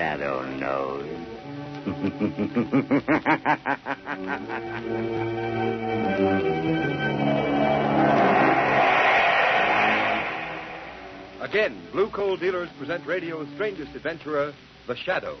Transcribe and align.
Shadow 0.00 0.40
knows. 0.56 1.04
Again, 11.42 11.86
Blue 11.92 12.08
Coal 12.08 12.38
dealers 12.38 12.70
present 12.78 13.06
radio's 13.06 13.46
strangest 13.56 13.94
adventurer, 13.94 14.54
The 14.86 14.96
Shadow. 14.96 15.36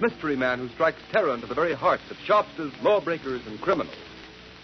Mystery 0.00 0.34
man 0.34 0.60
who 0.60 0.70
strikes 0.70 1.02
terror 1.12 1.34
into 1.34 1.46
the 1.46 1.54
very 1.54 1.74
hearts 1.74 2.10
of 2.10 2.16
shopsters, 2.26 2.72
lawbreakers, 2.82 3.46
and 3.46 3.60
criminals. 3.60 3.94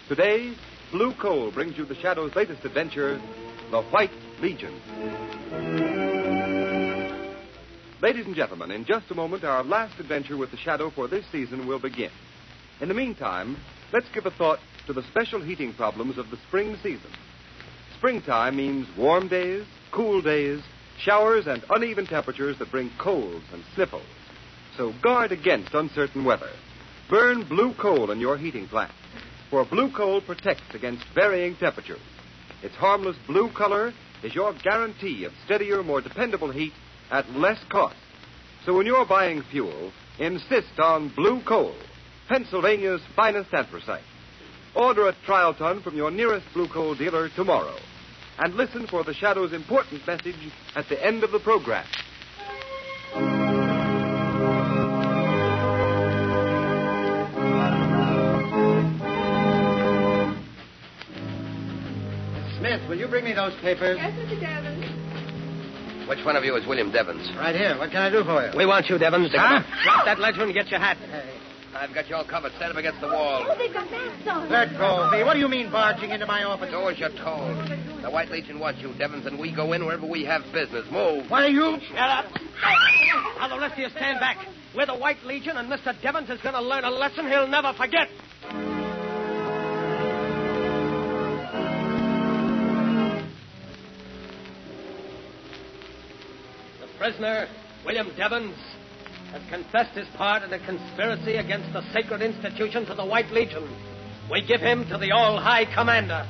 Today, 0.07 0.55
Blue 0.91 1.13
Coal 1.13 1.51
brings 1.51 1.77
you 1.77 1.85
The 1.85 1.93
Shadow's 1.93 2.35
latest 2.35 2.65
adventure, 2.65 3.21
The 3.69 3.83
White 3.83 4.09
Legion. 4.41 6.06
Ladies 7.99 8.27
and 8.27 8.35
gentlemen, 8.35 8.69
in 8.69 8.85
just 8.85 9.09
a 9.09 9.15
moment, 9.15 9.43
our 9.43 9.63
last 9.63 9.99
adventure 9.99 10.37
with 10.37 10.51
The 10.51 10.57
Shadow 10.57 10.91
for 10.91 11.07
this 11.07 11.25
season 11.31 11.65
will 11.65 11.79
begin. 11.79 12.11
In 12.79 12.89
the 12.89 12.93
meantime, 12.93 13.57
let's 13.91 14.05
give 14.13 14.27
a 14.27 14.31
thought 14.31 14.59
to 14.85 14.93
the 14.93 15.01
special 15.09 15.41
heating 15.41 15.73
problems 15.73 16.19
of 16.19 16.29
the 16.29 16.37
spring 16.47 16.75
season. 16.83 17.09
Springtime 17.97 18.55
means 18.55 18.87
warm 18.95 19.27
days, 19.27 19.65
cool 19.91 20.21
days, 20.21 20.61
showers, 20.99 21.47
and 21.47 21.65
uneven 21.71 22.05
temperatures 22.05 22.55
that 22.59 22.69
bring 22.69 22.91
colds 22.99 23.45
and 23.51 23.63
sniffles. 23.73 24.05
So 24.77 24.93
guard 25.01 25.31
against 25.31 25.73
uncertain 25.73 26.23
weather. 26.23 26.51
Burn 27.09 27.49
blue 27.49 27.73
coal 27.73 28.11
in 28.11 28.19
your 28.19 28.37
heating 28.37 28.67
plant, 28.67 28.93
for 29.49 29.65
blue 29.65 29.91
coal 29.91 30.21
protects 30.21 30.75
against 30.75 31.03
varying 31.15 31.55
temperatures. 31.55 32.01
Its 32.61 32.75
harmless 32.75 33.17
blue 33.25 33.49
color 33.53 33.91
is 34.21 34.35
your 34.35 34.53
guarantee 34.53 35.23
of 35.23 35.31
steadier, 35.45 35.81
more 35.81 36.01
dependable 36.01 36.51
heat 36.51 36.73
at 37.11 37.29
less 37.31 37.59
cost. 37.69 37.95
So 38.65 38.75
when 38.75 38.85
you're 38.85 39.05
buying 39.05 39.43
fuel, 39.51 39.91
insist 40.19 40.79
on 40.79 41.13
blue 41.15 41.41
coal, 41.47 41.75
Pennsylvania's 42.27 43.01
finest 43.15 43.53
anthracite. 43.53 44.03
Order 44.75 45.07
a 45.07 45.15
trial 45.25 45.53
ton 45.53 45.81
from 45.81 45.95
your 45.95 46.11
nearest 46.11 46.45
blue 46.53 46.67
coal 46.67 46.95
dealer 46.95 47.29
tomorrow. 47.35 47.75
And 48.39 48.55
listen 48.55 48.85
for 48.87 49.03
the 49.03 49.13
Shadow's 49.13 49.53
important 49.53 50.05
message 50.05 50.35
at 50.75 50.87
the 50.89 51.03
end 51.03 51.23
of 51.23 51.31
the 51.31 51.39
program. 51.39 51.85
Smith, 62.59 62.87
will 62.89 62.97
you 62.97 63.07
bring 63.07 63.23
me 63.23 63.33
those 63.33 63.53
papers? 63.61 63.97
Yes, 63.99 64.13
Mr. 64.13 64.39
Devon. 64.39 64.76
Which 66.07 66.23
one 66.23 66.35
of 66.35 66.43
you 66.45 66.55
is 66.55 66.65
William 66.65 66.91
Devons? 66.91 67.29
Right 67.35 67.55
here. 67.55 67.77
What 67.77 67.91
can 67.91 68.01
I 68.01 68.09
do 68.09 68.23
for 68.23 68.45
you? 68.45 68.57
We 68.57 68.65
want 68.65 68.87
you, 68.89 68.97
Devons. 68.97 69.31
To 69.31 69.37
Huh? 69.39 69.61
Drop 69.83 70.05
that 70.05 70.19
ledger 70.19 70.43
and 70.43 70.53
get 70.53 70.67
your 70.69 70.79
hat. 70.79 70.97
I've 71.75 71.93
got 71.93 72.09
you 72.09 72.15
all 72.15 72.23
covered. 72.25 72.53
Stand 72.55 72.71
up 72.71 72.77
against 72.77 73.01
the 73.01 73.07
wall. 73.07 73.45
Oh, 73.47 73.55
they've 73.57 73.73
got 73.73 73.91
masks 73.91 74.27
on. 74.27 74.49
Let 74.49 74.71
go 74.77 75.03
of 75.03 75.11
me. 75.11 75.23
What 75.23 75.33
do 75.33 75.39
you 75.39 75.47
mean 75.47 75.69
barging 75.69 76.09
into 76.11 76.25
my 76.25 76.43
office? 76.43 76.71
Do 76.71 76.87
as 76.89 76.97
you're 76.97 77.09
told. 77.09 77.55
The 78.01 78.09
White 78.09 78.31
Legion 78.31 78.57
wants 78.59 78.81
you, 78.81 78.93
Devons, 78.97 79.25
and 79.25 79.37
we 79.37 79.53
go 79.53 79.73
in 79.73 79.85
wherever 79.85 80.07
we 80.07 80.23
have 80.25 80.41
business. 80.53 80.85
Move. 80.89 81.29
Why, 81.29 81.47
you... 81.47 81.77
Shut 81.89 81.97
up. 81.99 82.25
Now, 83.37 83.47
the 83.49 83.59
rest 83.59 83.73
of 83.73 83.79
you 83.79 83.89
stand 83.89 84.19
back. 84.19 84.37
We're 84.75 84.85
the 84.87 84.95
White 84.95 85.23
Legion, 85.23 85.57
and 85.57 85.69
Mr. 85.71 85.93
Devons 86.01 86.29
is 86.29 86.41
going 86.41 86.55
to 86.55 86.61
learn 86.61 86.83
a 86.83 86.89
lesson 86.89 87.27
he'll 87.27 87.47
never 87.47 87.73
forget. 87.73 88.07
Prisoner, 97.07 97.47
William 97.85 98.11
Devons, 98.17 98.57
has 99.31 99.41
confessed 99.49 99.97
his 99.97 100.07
part 100.17 100.43
in 100.43 100.51
a 100.51 100.59
conspiracy 100.59 101.35
against 101.35 101.71
the 101.71 101.81
sacred 101.93 102.21
institutions 102.21 102.89
of 102.89 102.97
the 102.97 103.05
White 103.05 103.31
Legion. 103.31 103.63
We 104.29 104.45
give 104.45 104.59
him 104.59 104.85
to 104.89 104.97
the 104.97 105.13
All 105.13 105.39
High 105.39 105.73
Commander. 105.73 106.27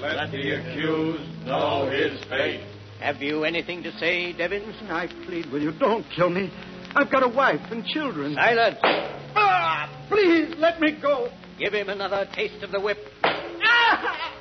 Let 0.00 0.30
the 0.30 0.52
accused 0.52 1.44
know 1.44 1.90
his 1.90 2.18
fate. 2.30 2.64
Have 3.00 3.20
you 3.20 3.44
anything 3.44 3.82
to 3.82 3.92
say, 3.98 4.32
Devons? 4.32 4.74
I 4.88 5.08
plead 5.26 5.52
with 5.52 5.62
you, 5.62 5.72
don't 5.72 6.06
kill 6.16 6.30
me. 6.30 6.50
I've 6.96 7.10
got 7.10 7.22
a 7.22 7.28
wife 7.28 7.60
and 7.70 7.84
children. 7.84 8.34
Silence. 8.34 8.78
Ah, 8.82 10.06
please, 10.08 10.54
let 10.56 10.80
me 10.80 10.92
go. 11.02 11.28
Give 11.58 11.74
him 11.74 11.90
another 11.90 12.26
taste 12.34 12.62
of 12.62 12.72
the 12.72 12.80
whip. 12.80 12.96
Ah! 13.22 14.32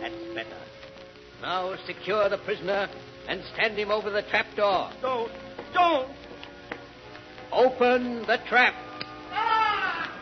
That's 0.00 0.34
better. 0.34 0.58
Now 1.40 1.76
secure 1.86 2.28
the 2.28 2.38
prisoner 2.38 2.88
and 3.30 3.42
stand 3.54 3.78
him 3.78 3.92
over 3.92 4.10
the 4.10 4.22
trap 4.22 4.46
door. 4.60 4.90
Don't, 5.00 5.32
don't. 5.72 6.08
Open 7.50 8.20
the 8.26 8.36
trap. 8.46 8.74
Ah! 9.32 10.12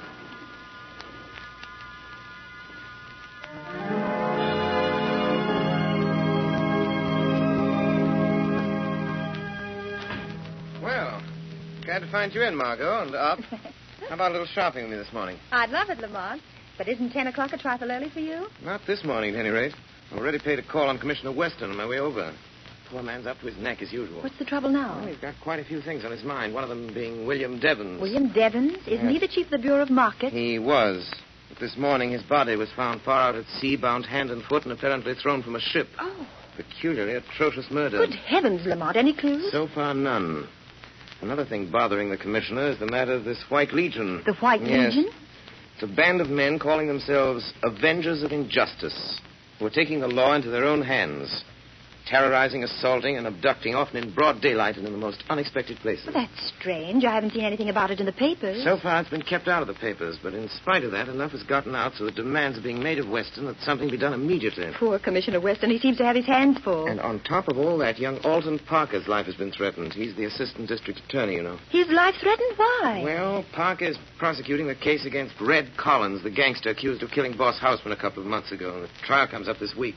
Well, 10.80 11.20
glad 11.84 11.98
to 11.98 12.10
find 12.12 12.32
you 12.32 12.42
in, 12.42 12.54
Margot, 12.54 13.02
and 13.02 13.14
up. 13.16 13.40
How 14.08 14.14
about 14.14 14.30
a 14.30 14.34
little 14.34 14.46
shopping 14.46 14.84
with 14.84 14.92
me 14.92 14.98
this 14.98 15.12
morning? 15.12 15.36
I'd 15.50 15.70
love 15.70 15.90
it, 15.90 15.98
Lamont. 15.98 16.40
But 16.78 16.86
isn't 16.86 17.10
10 17.10 17.26
o'clock 17.26 17.52
a 17.52 17.58
trifle 17.58 17.90
early 17.90 18.08
for 18.08 18.20
you? 18.20 18.46
Not 18.62 18.82
this 18.86 19.02
morning, 19.02 19.34
at 19.34 19.40
any 19.40 19.48
rate. 19.48 19.74
I 20.12 20.16
already 20.16 20.38
paid 20.38 20.60
a 20.60 20.62
call 20.62 20.88
on 20.88 20.98
Commissioner 20.98 21.32
Weston 21.32 21.70
on 21.70 21.76
my 21.76 21.88
way 21.88 21.98
over. 21.98 22.32
Poor 22.90 23.02
man's 23.02 23.26
up 23.26 23.38
to 23.40 23.46
his 23.46 23.56
neck 23.58 23.82
as 23.82 23.92
usual. 23.92 24.22
What's 24.22 24.38
the 24.38 24.44
trouble 24.46 24.70
now? 24.70 24.96
Well, 24.98 25.08
he's 25.08 25.18
got 25.18 25.34
quite 25.42 25.60
a 25.60 25.64
few 25.64 25.82
things 25.82 26.04
on 26.04 26.10
his 26.10 26.22
mind. 26.24 26.54
One 26.54 26.62
of 26.64 26.70
them 26.70 26.92
being 26.94 27.26
William 27.26 27.60
Devons. 27.60 28.00
William 28.00 28.32
Devons? 28.32 28.78
Isn't 28.86 29.08
he 29.10 29.18
the 29.18 29.28
chief 29.28 29.46
of 29.46 29.50
the 29.52 29.58
Bureau 29.58 29.82
of 29.82 29.90
Markets? 29.90 30.32
He 30.32 30.58
was. 30.58 31.08
But 31.50 31.58
this 31.60 31.76
morning 31.76 32.12
his 32.12 32.22
body 32.22 32.56
was 32.56 32.70
found 32.74 33.02
far 33.02 33.28
out 33.30 33.34
at 33.34 33.44
sea, 33.60 33.76
bound 33.76 34.06
hand 34.06 34.30
and 34.30 34.42
foot, 34.44 34.64
and 34.64 34.72
apparently 34.72 35.14
thrown 35.22 35.42
from 35.42 35.56
a 35.56 35.60
ship. 35.60 35.88
Oh, 35.98 36.26
Peculiarly 36.56 37.14
atrocious 37.14 37.66
murder. 37.70 37.98
good 37.98 38.14
heavens, 38.14 38.66
Lamont. 38.66 38.96
Any 38.96 39.14
clues? 39.14 39.52
So 39.52 39.68
far, 39.74 39.94
none. 39.94 40.48
Another 41.20 41.44
thing 41.44 41.70
bothering 41.70 42.10
the 42.10 42.16
commissioner 42.16 42.70
is 42.70 42.78
the 42.78 42.86
matter 42.90 43.12
of 43.12 43.24
this 43.24 43.42
White 43.48 43.72
Legion. 43.72 44.22
The 44.26 44.34
White 44.34 44.62
Yes. 44.62 44.94
Legion? 44.94 45.12
It's 45.74 45.82
a 45.84 45.94
band 45.94 46.20
of 46.20 46.28
men 46.30 46.58
calling 46.58 46.88
themselves 46.88 47.52
Avengers 47.62 48.22
of 48.24 48.32
Injustice, 48.32 49.20
who 49.58 49.66
are 49.66 49.70
taking 49.70 50.00
the 50.00 50.08
law 50.08 50.34
into 50.34 50.50
their 50.50 50.64
own 50.64 50.82
hands, 50.82 51.44
terrorizing, 52.08 52.64
assaulting, 52.64 53.16
and 53.16 53.26
abducting, 53.26 53.74
often 53.74 53.96
in 53.96 54.14
broad 54.14 54.40
daylight 54.40 54.76
and 54.76 54.86
in 54.86 54.92
the 54.92 54.98
most 54.98 55.22
unexpected 55.28 55.78
places. 55.78 56.06
Well, 56.06 56.14
that's 56.14 56.52
strange. 56.58 57.04
I 57.04 57.14
haven't 57.14 57.32
seen 57.32 57.44
anything 57.44 57.68
about 57.68 57.90
it 57.90 58.00
in 58.00 58.06
the 58.06 58.12
papers. 58.12 58.64
So 58.64 58.78
far, 58.78 59.00
it's 59.00 59.10
been 59.10 59.22
kept 59.22 59.48
out 59.48 59.62
of 59.62 59.68
the 59.68 59.74
papers, 59.74 60.18
but 60.22 60.34
in 60.34 60.48
spite 60.48 60.84
of 60.84 60.92
that, 60.92 61.08
enough 61.08 61.32
has 61.32 61.42
gotten 61.42 61.74
out 61.74 61.94
so 61.94 62.04
that 62.04 62.14
demands 62.14 62.58
are 62.58 62.62
being 62.62 62.82
made 62.82 62.98
of 62.98 63.08
Weston 63.08 63.46
that 63.46 63.60
something 63.60 63.90
be 63.90 63.98
done 63.98 64.14
immediately. 64.14 64.70
Poor 64.78 64.98
Commissioner 64.98 65.40
Weston. 65.40 65.70
He 65.70 65.78
seems 65.78 65.98
to 65.98 66.04
have 66.04 66.16
his 66.16 66.26
hands 66.26 66.58
full. 66.64 66.86
And 66.86 67.00
on 67.00 67.20
top 67.20 67.48
of 67.48 67.58
all 67.58 67.78
that, 67.78 67.98
young 67.98 68.18
Alton 68.18 68.58
Parker's 68.66 69.06
life 69.06 69.26
has 69.26 69.34
been 69.34 69.52
threatened. 69.52 69.92
He's 69.92 70.16
the 70.16 70.24
assistant 70.24 70.68
district 70.68 71.00
attorney, 71.08 71.34
you 71.34 71.42
know. 71.42 71.58
His 71.70 71.88
life 71.88 72.14
threatened? 72.20 72.52
Why? 72.56 73.02
Well, 73.04 73.44
Parker 73.52 73.86
is 73.86 73.98
prosecuting 74.18 74.66
the 74.66 74.74
case 74.74 75.04
against 75.04 75.34
Red 75.40 75.70
Collins, 75.76 76.22
the 76.22 76.30
gangster 76.30 76.70
accused 76.70 77.02
of 77.02 77.10
killing 77.10 77.36
Boss 77.36 77.58
Houseman 77.58 77.92
a 77.92 78.00
couple 78.00 78.22
of 78.22 78.28
months 78.28 78.52
ago. 78.52 78.80
The 78.80 78.88
trial 79.06 79.28
comes 79.28 79.48
up 79.48 79.58
this 79.58 79.74
week. 79.76 79.96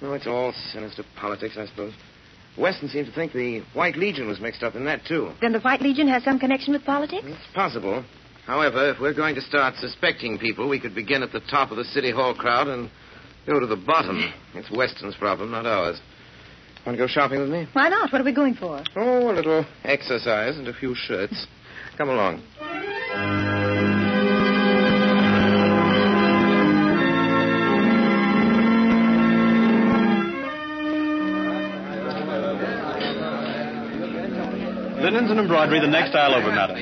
No, 0.00 0.12
it's 0.12 0.26
all 0.26 0.52
sinister 0.72 1.02
politics, 1.16 1.56
I 1.58 1.66
suppose. 1.66 1.92
Weston 2.56 2.88
seemed 2.88 3.06
to 3.06 3.12
think 3.12 3.32
the 3.32 3.62
White 3.74 3.96
Legion 3.96 4.26
was 4.26 4.40
mixed 4.40 4.62
up 4.62 4.74
in 4.74 4.84
that, 4.86 5.04
too. 5.06 5.32
Then 5.40 5.52
the 5.52 5.60
White 5.60 5.80
Legion 5.80 6.08
has 6.08 6.24
some 6.24 6.38
connection 6.38 6.72
with 6.72 6.84
politics? 6.84 7.24
It's 7.26 7.54
possible. 7.54 8.04
However, 8.46 8.90
if 8.90 9.00
we're 9.00 9.14
going 9.14 9.34
to 9.34 9.40
start 9.40 9.74
suspecting 9.76 10.38
people, 10.38 10.68
we 10.68 10.80
could 10.80 10.94
begin 10.94 11.22
at 11.22 11.32
the 11.32 11.40
top 11.50 11.70
of 11.70 11.76
the 11.76 11.84
City 11.84 12.10
Hall 12.10 12.34
crowd 12.34 12.66
and 12.68 12.90
go 13.46 13.60
to 13.60 13.66
the 13.66 13.76
bottom. 13.76 14.32
It's 14.54 14.70
Weston's 14.70 15.16
problem, 15.16 15.50
not 15.50 15.66
ours. 15.66 16.00
Want 16.86 16.96
to 16.96 17.04
go 17.04 17.08
shopping 17.08 17.40
with 17.40 17.50
me? 17.50 17.68
Why 17.72 17.88
not? 17.88 18.12
What 18.12 18.20
are 18.20 18.24
we 18.24 18.32
going 18.34 18.54
for? 18.54 18.82
Oh, 18.96 19.30
a 19.30 19.34
little 19.34 19.66
exercise 19.84 20.56
and 20.56 20.66
a 20.68 20.72
few 20.72 20.94
shirts. 20.94 21.46
Come 21.96 22.08
along. 22.08 22.42
Buttons 35.18 35.32
and 35.32 35.40
embroidery 35.40 35.80
the 35.80 35.88
next 35.88 36.14
aisle 36.14 36.32
over, 36.32 36.52
madam. 36.52 36.76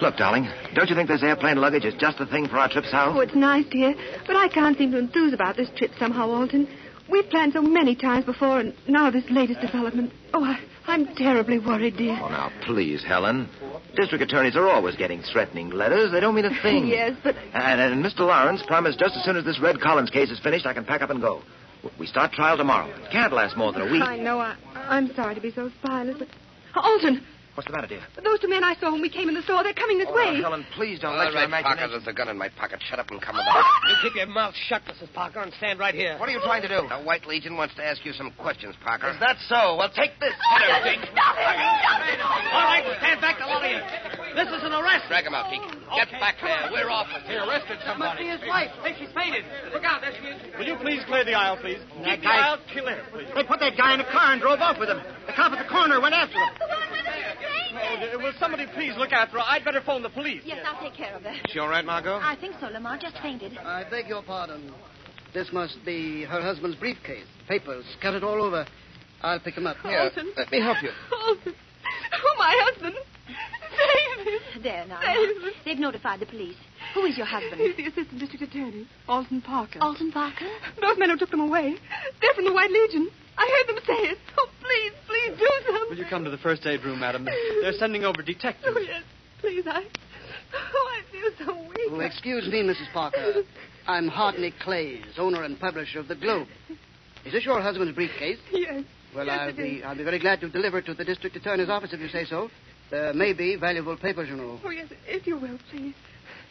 Look, 0.00 0.16
darling, 0.16 0.48
don't 0.74 0.88
you 0.88 0.96
think 0.96 1.08
this 1.10 1.22
airplane 1.22 1.58
luggage 1.58 1.84
is 1.84 1.92
just 2.00 2.16
the 2.16 2.24
thing 2.24 2.48
for 2.48 2.56
our 2.56 2.70
trip 2.70 2.86
south? 2.86 3.14
Oh, 3.14 3.20
it's 3.20 3.34
nice, 3.34 3.66
dear. 3.70 3.94
But 4.26 4.34
I 4.34 4.48
can't 4.48 4.78
seem 4.78 4.92
to 4.92 4.98
enthuse 4.98 5.34
about 5.34 5.58
this 5.58 5.68
trip 5.76 5.90
somehow, 5.98 6.30
Alton. 6.30 6.66
We've 7.10 7.28
planned 7.28 7.52
so 7.52 7.60
many 7.60 7.94
times 7.94 8.24
before, 8.24 8.60
and 8.60 8.72
now 8.88 9.10
this 9.10 9.24
latest 9.28 9.60
development. 9.60 10.14
Oh, 10.32 10.42
I, 10.42 10.58
I'm 10.86 11.14
terribly 11.16 11.58
worried, 11.58 11.98
dear. 11.98 12.18
Oh, 12.18 12.28
now, 12.28 12.50
please, 12.64 13.04
Helen. 13.04 13.46
District 13.94 14.24
attorneys 14.24 14.56
are 14.56 14.66
always 14.66 14.96
getting 14.96 15.20
threatening 15.20 15.68
letters. 15.68 16.12
They 16.12 16.20
don't 16.20 16.34
mean 16.34 16.46
a 16.46 16.58
thing. 16.62 16.86
yes, 16.86 17.14
but. 17.22 17.36
And, 17.52 17.78
and 17.78 18.02
Mr. 18.02 18.20
Lawrence 18.20 18.62
promised 18.66 18.98
just 18.98 19.16
as 19.16 19.24
soon 19.26 19.36
as 19.36 19.44
this 19.44 19.60
Red 19.60 19.82
Collins 19.82 20.08
case 20.08 20.30
is 20.30 20.40
finished, 20.40 20.64
I 20.64 20.72
can 20.72 20.86
pack 20.86 21.02
up 21.02 21.10
and 21.10 21.20
go. 21.20 21.42
We 21.98 22.06
start 22.06 22.32
trial 22.32 22.56
tomorrow. 22.56 22.88
It 22.88 23.10
can't 23.10 23.32
last 23.32 23.56
more 23.56 23.72
than 23.72 23.82
a 23.82 23.90
week. 23.90 24.02
I 24.02 24.16
know. 24.16 24.40
I, 24.40 24.56
I'm 24.74 25.14
sorry 25.14 25.34
to 25.34 25.40
be 25.40 25.52
so 25.52 25.70
spineless, 25.82 26.16
but. 26.18 26.28
Alton, 26.74 27.24
What's 27.54 27.70
the 27.70 27.72
matter, 27.72 27.86
dear? 27.86 28.02
those 28.18 28.40
two 28.42 28.48
men 28.50 28.64
I 28.66 28.74
saw 28.82 28.90
when 28.90 28.98
we 29.00 29.08
came 29.08 29.28
in 29.30 29.34
the 29.38 29.42
store, 29.46 29.62
they're 29.62 29.78
coming 29.78 29.98
this 30.02 30.10
Oh, 30.10 30.14
way. 30.18 30.34
now, 30.42 30.50
Helen, 30.50 30.66
please 30.74 30.98
don't 30.98 31.14
All 31.14 31.22
let 31.22 31.30
your 31.30 31.46
right, 31.46 31.62
Parker, 31.62 31.70
imagination... 31.78 31.90
there's 32.02 32.10
a 32.10 32.16
gun 32.16 32.26
in 32.26 32.34
my 32.36 32.50
pocket. 32.50 32.82
Shut 32.90 32.98
up 32.98 33.10
and 33.14 33.22
come 33.22 33.38
Oh, 33.38 33.46
about. 33.46 33.62
You 33.86 33.94
keep 34.02 34.16
your 34.18 34.26
mouth 34.26 34.54
shut, 34.66 34.82
Mrs. 34.90 35.12
Parker, 35.14 35.38
and 35.38 35.54
stand 35.62 35.78
right 35.78 35.94
here. 35.94 36.18
What 36.18 36.28
are 36.28 36.32
you 36.34 36.42
trying 36.42 36.62
to 36.66 36.68
do? 36.68 36.82
The 36.90 36.98
White 37.06 37.26
Legion 37.30 37.54
wants 37.54 37.76
to 37.78 37.84
ask 37.86 38.02
you 38.04 38.10
some 38.12 38.32
questions, 38.42 38.74
Parker. 38.82 39.06
Is 39.14 39.20
that 39.22 39.38
so? 39.46 39.76
Well, 39.78 39.86
take 39.94 40.18
this. 40.18 40.34
Stop 40.34 40.82
it! 40.82 40.98
Stop 41.14 41.36
it! 41.38 42.18
All 42.26 42.66
right, 42.66 42.82
stand 42.98 43.20
back, 43.22 43.38
all 43.38 43.62
of 43.62 43.70
you. 43.70 43.78
This 44.34 44.50
is 44.50 44.62
an 44.66 44.74
arrest. 44.74 45.06
Drag 45.06 45.22
him 45.22 45.34
out, 45.38 45.46
Keek. 45.46 45.62
Get 45.94 46.10
back 46.18 46.42
there. 46.42 46.74
We're 46.74 46.90
off. 46.90 47.06
He 47.22 47.38
arrested 47.38 47.78
somebody. 47.86 48.26
Must 48.26 48.42
be 48.42 48.42
his 48.42 48.42
wife. 48.50 48.74
Hey, 48.82 48.98
she's 48.98 49.14
fainted. 49.14 49.46
Look 49.70 49.84
out, 49.86 50.02
there 50.02 50.10
she 50.10 50.26
is. 50.26 50.42
Will 50.58 50.66
you 50.66 50.74
please 50.82 51.06
clear 51.06 51.22
the 51.24 51.34
aisle, 51.38 51.54
please? 51.62 51.78
Keep 52.02 52.22
the 52.26 52.34
aisle 52.34 52.58
clear, 52.74 52.98
please. 53.14 53.30
They 53.30 53.44
put 53.46 53.60
that 53.62 53.78
guy 53.78 53.94
in 53.94 54.00
a 54.02 54.08
car 54.10 54.34
and 54.34 54.42
drove 54.42 54.58
off 54.58 54.74
with 54.82 54.90
him. 54.90 54.98
The 55.30 55.32
cop 55.38 55.52
at 55.54 55.62
the 55.62 55.70
corner 55.70 56.00
went 56.02 56.14
after 56.18 56.34
him. 56.34 56.50
Oh, 57.76 58.18
will 58.18 58.32
somebody 58.38 58.66
please 58.74 58.92
look 58.96 59.12
after 59.12 59.38
her? 59.38 59.44
I'd 59.46 59.64
better 59.64 59.82
phone 59.84 60.02
the 60.02 60.10
police. 60.10 60.42
Yes, 60.44 60.64
I'll 60.66 60.80
take 60.80 60.94
care 60.94 61.14
of 61.14 61.22
that. 61.24 61.48
She 61.50 61.58
all 61.58 61.68
right, 61.68 61.84
Margot? 61.84 62.16
I 62.22 62.36
think 62.40 62.54
so. 62.60 62.66
Lamar 62.66 62.98
just 62.98 63.18
fainted. 63.18 63.56
I 63.58 63.84
beg 63.88 64.08
your 64.08 64.22
pardon. 64.22 64.72
This 65.32 65.48
must 65.52 65.84
be 65.84 66.24
her 66.24 66.40
husband's 66.40 66.76
briefcase. 66.76 67.26
Papers 67.48 67.84
scattered 67.98 68.22
all 68.22 68.42
over. 68.42 68.66
I'll 69.22 69.40
pick 69.40 69.54
them 69.54 69.66
up. 69.66 69.76
Here, 69.82 69.98
Alton. 69.98 70.32
let 70.36 70.50
me 70.50 70.60
help 70.60 70.82
you. 70.82 70.90
Alton. 71.26 71.54
Oh, 72.12 72.34
my 72.38 72.54
husband. 72.70 72.94
David. 73.74 74.62
There 74.62 74.86
now. 74.86 75.00
David. 75.00 75.52
They've 75.64 75.78
notified 75.78 76.20
the 76.20 76.26
police. 76.26 76.56
Who 76.94 77.04
is 77.06 77.16
your 77.16 77.26
husband? 77.26 77.60
He's 77.60 77.76
the 77.76 77.86
assistant 77.86 78.20
district 78.20 78.44
attorney, 78.44 78.86
Alton 79.08 79.40
Parker. 79.42 79.78
Alton 79.80 80.12
Parker? 80.12 80.46
Those 80.80 80.98
men 80.98 81.10
who 81.10 81.16
took 81.16 81.30
them 81.30 81.40
away. 81.40 81.74
They're 82.20 82.34
from 82.34 82.44
the 82.44 82.52
White 82.52 82.70
Legion. 82.70 83.08
I 83.36 83.50
heard 83.50 83.74
them 83.74 83.82
say 83.84 84.00
it. 84.14 84.18
Oh, 84.38 84.48
please, 84.60 84.92
please 85.26 85.38
do 85.38 85.48
something. 85.66 85.90
Will 85.90 85.98
you 85.98 86.04
come 86.08 86.24
to 86.24 86.30
the 86.30 86.38
first 86.38 86.66
aid 86.66 86.84
room, 86.84 87.00
madam? 87.00 87.24
They're 87.24 87.72
sending 87.72 88.04
over 88.04 88.22
detectives. 88.22 88.76
Oh, 88.76 88.80
yes. 88.80 89.02
Please, 89.40 89.64
I. 89.66 89.84
Oh, 90.54 90.90
I 90.98 91.02
feel 91.12 91.46
so 91.46 91.54
weak. 91.68 91.88
Oh, 91.90 92.00
excuse 92.00 92.46
me, 92.48 92.62
Mrs. 92.62 92.92
Parker. 92.92 93.42
I'm 93.86 94.08
Hardney 94.08 94.52
Clays, 94.60 95.04
owner 95.18 95.42
and 95.42 95.58
publisher 95.58 96.00
of 96.00 96.08
the 96.08 96.14
Globe. 96.14 96.48
Is 97.26 97.32
this 97.32 97.44
your 97.44 97.60
husband's 97.60 97.94
briefcase? 97.94 98.38
Yes. 98.52 98.84
Well, 99.14 99.26
Yes, 99.26 99.38
I'll 99.40 99.48
it 99.50 99.56
be 99.56 99.62
is. 99.62 99.84
I'll 99.84 99.96
be 99.96 100.04
very 100.04 100.18
glad 100.18 100.40
to 100.40 100.48
deliver 100.48 100.78
it 100.78 100.86
to 100.86 100.94
the 100.94 101.04
district 101.04 101.36
attorney's 101.36 101.68
office 101.68 101.92
if 101.92 102.00
you 102.00 102.08
say 102.08 102.24
so. 102.24 102.50
There 102.90 103.12
may 103.14 103.32
be 103.32 103.56
valuable 103.56 103.96
papers, 103.96 104.28
you 104.28 104.36
know. 104.36 104.58
Oh, 104.64 104.70
yes, 104.70 104.88
if 105.06 105.26
you 105.26 105.38
will, 105.38 105.58
please. 105.70 105.94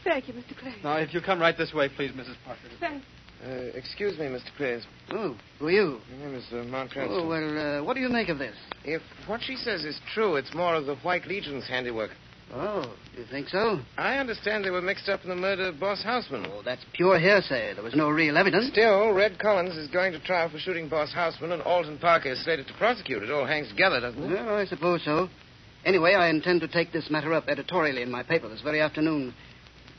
Thank 0.04 0.28
you, 0.28 0.34
Mr. 0.34 0.58
Clay. 0.58 0.76
Now, 0.84 0.98
if 0.98 1.14
you 1.14 1.22
come 1.22 1.40
right 1.40 1.58
this 1.58 1.74
way, 1.74 1.90
please, 1.90 2.12
Mrs. 2.12 2.36
Parker. 2.46 2.62
Thanks. 2.80 3.06
Uh, 3.46 3.50
excuse 3.76 4.18
me, 4.18 4.26
Mr. 4.26 4.56
Clays. 4.56 4.84
Oh, 5.12 5.36
who 5.60 5.68
are 5.68 5.72
you? 5.72 6.00
My 6.12 6.26
name 6.26 6.36
is 6.36 6.46
uh, 6.54 6.64
Mark 6.64 6.92
Cranston. 6.92 7.20
Oh, 7.20 7.28
well, 7.28 7.80
uh, 7.80 7.84
what 7.84 7.96
do 7.96 8.00
you 8.00 8.08
make 8.08 8.30
of 8.30 8.40
this? 8.40 8.56
If 8.86 9.02
what 9.28 9.42
she 9.42 9.58
says 9.58 9.84
is 9.84 10.00
true, 10.14 10.38
it's 10.38 10.54
more 10.54 10.76
of 10.76 10.86
the 10.86 10.96
White 10.98 11.28
Legion's 11.28 11.68
handiwork. 11.68 12.12
Oh, 12.54 12.94
you 13.18 13.26
think 13.32 13.50
so? 13.50 13.80
I 13.98 14.18
understand 14.18 14.64
they 14.64 14.70
were 14.70 14.82
mixed 14.82 15.10
up 15.10 15.24
in 15.24 15.30
the 15.30 15.36
murder 15.36 15.68
of 15.70 15.80
Boss 15.80 16.04
Houseman. 16.04 16.46
Oh, 16.54 16.62
that's 16.64 16.86
pure 16.94 17.20
hearsay. 17.20 17.74
There 17.74 17.84
was 17.84 17.96
no 17.96 18.10
real 18.10 18.38
evidence. 18.38 18.68
Still, 18.72 19.12
Red 19.12 19.40
Collins 19.40 19.76
is 19.76 19.90
going 19.90 20.14
to 20.14 20.20
trial 20.20 20.50
for 20.50 20.60
shooting 20.60 20.88
Boss 20.88 21.12
Houseman, 21.12 21.52
and 21.52 21.64
Alton 21.64 21.98
Parker 21.98 22.30
is 22.30 22.44
slated 22.44 22.68
to 22.68 22.74
prosecute. 22.76 23.24
It 23.24 23.32
all 23.32 23.46
hangs 23.46 23.70
together, 23.70 24.00
doesn't 24.00 24.24
it? 24.24 24.30
Well, 24.30 24.56
I 24.56 24.66
suppose 24.66 25.04
so. 25.04 25.30
Anyway, 25.84 26.14
I 26.14 26.30
intend 26.30 26.62
to 26.62 26.68
take 26.68 26.94
this 26.94 27.10
matter 27.10 27.34
up 27.34 27.50
editorially 27.50 28.04
in 28.04 28.12
my 28.12 28.24
paper 28.24 28.48
this 28.48 28.62
very 28.62 28.80
afternoon. 28.80 29.34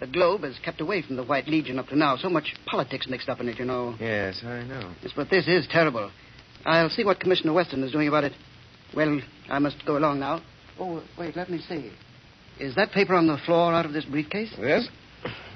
The 0.00 0.06
Globe 0.06 0.42
has 0.42 0.58
kept 0.64 0.80
away 0.80 1.02
from 1.02 1.16
the 1.16 1.24
White 1.24 1.46
Legion 1.48 1.78
up 1.78 1.88
to 1.88 1.96
now. 1.96 2.16
So 2.16 2.28
much 2.28 2.54
politics 2.66 3.06
mixed 3.08 3.28
up 3.28 3.40
in 3.40 3.48
it, 3.48 3.58
you 3.58 3.64
know. 3.64 3.94
Yes, 4.00 4.40
I 4.44 4.62
know. 4.64 4.92
Yes, 5.02 5.12
but 5.14 5.30
this 5.30 5.46
is 5.46 5.66
terrible. 5.70 6.10
I'll 6.66 6.90
see 6.90 7.04
what 7.04 7.20
Commissioner 7.20 7.52
Weston 7.52 7.82
is 7.84 7.92
doing 7.92 8.08
about 8.08 8.24
it. 8.24 8.32
Well, 8.94 9.20
I 9.48 9.58
must 9.58 9.84
go 9.86 9.96
along 9.96 10.20
now. 10.20 10.42
Oh, 10.78 11.02
wait, 11.18 11.36
let 11.36 11.48
me 11.50 11.60
see. 11.68 11.90
Is 12.58 12.74
that 12.76 12.90
paper 12.92 13.14
on 13.14 13.26
the 13.26 13.38
floor 13.46 13.72
out 13.72 13.86
of 13.86 13.92
this 13.92 14.04
briefcase? 14.04 14.52
Yes? 14.58 14.88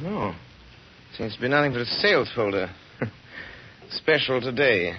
No. 0.01 0.35
Seems 1.17 1.35
to 1.35 1.41
be 1.41 1.49
nothing 1.49 1.73
but 1.73 1.81
a 1.83 1.85
sales 1.87 2.31
folder. 2.35 2.71
Special 3.91 4.41
today. 4.41 4.95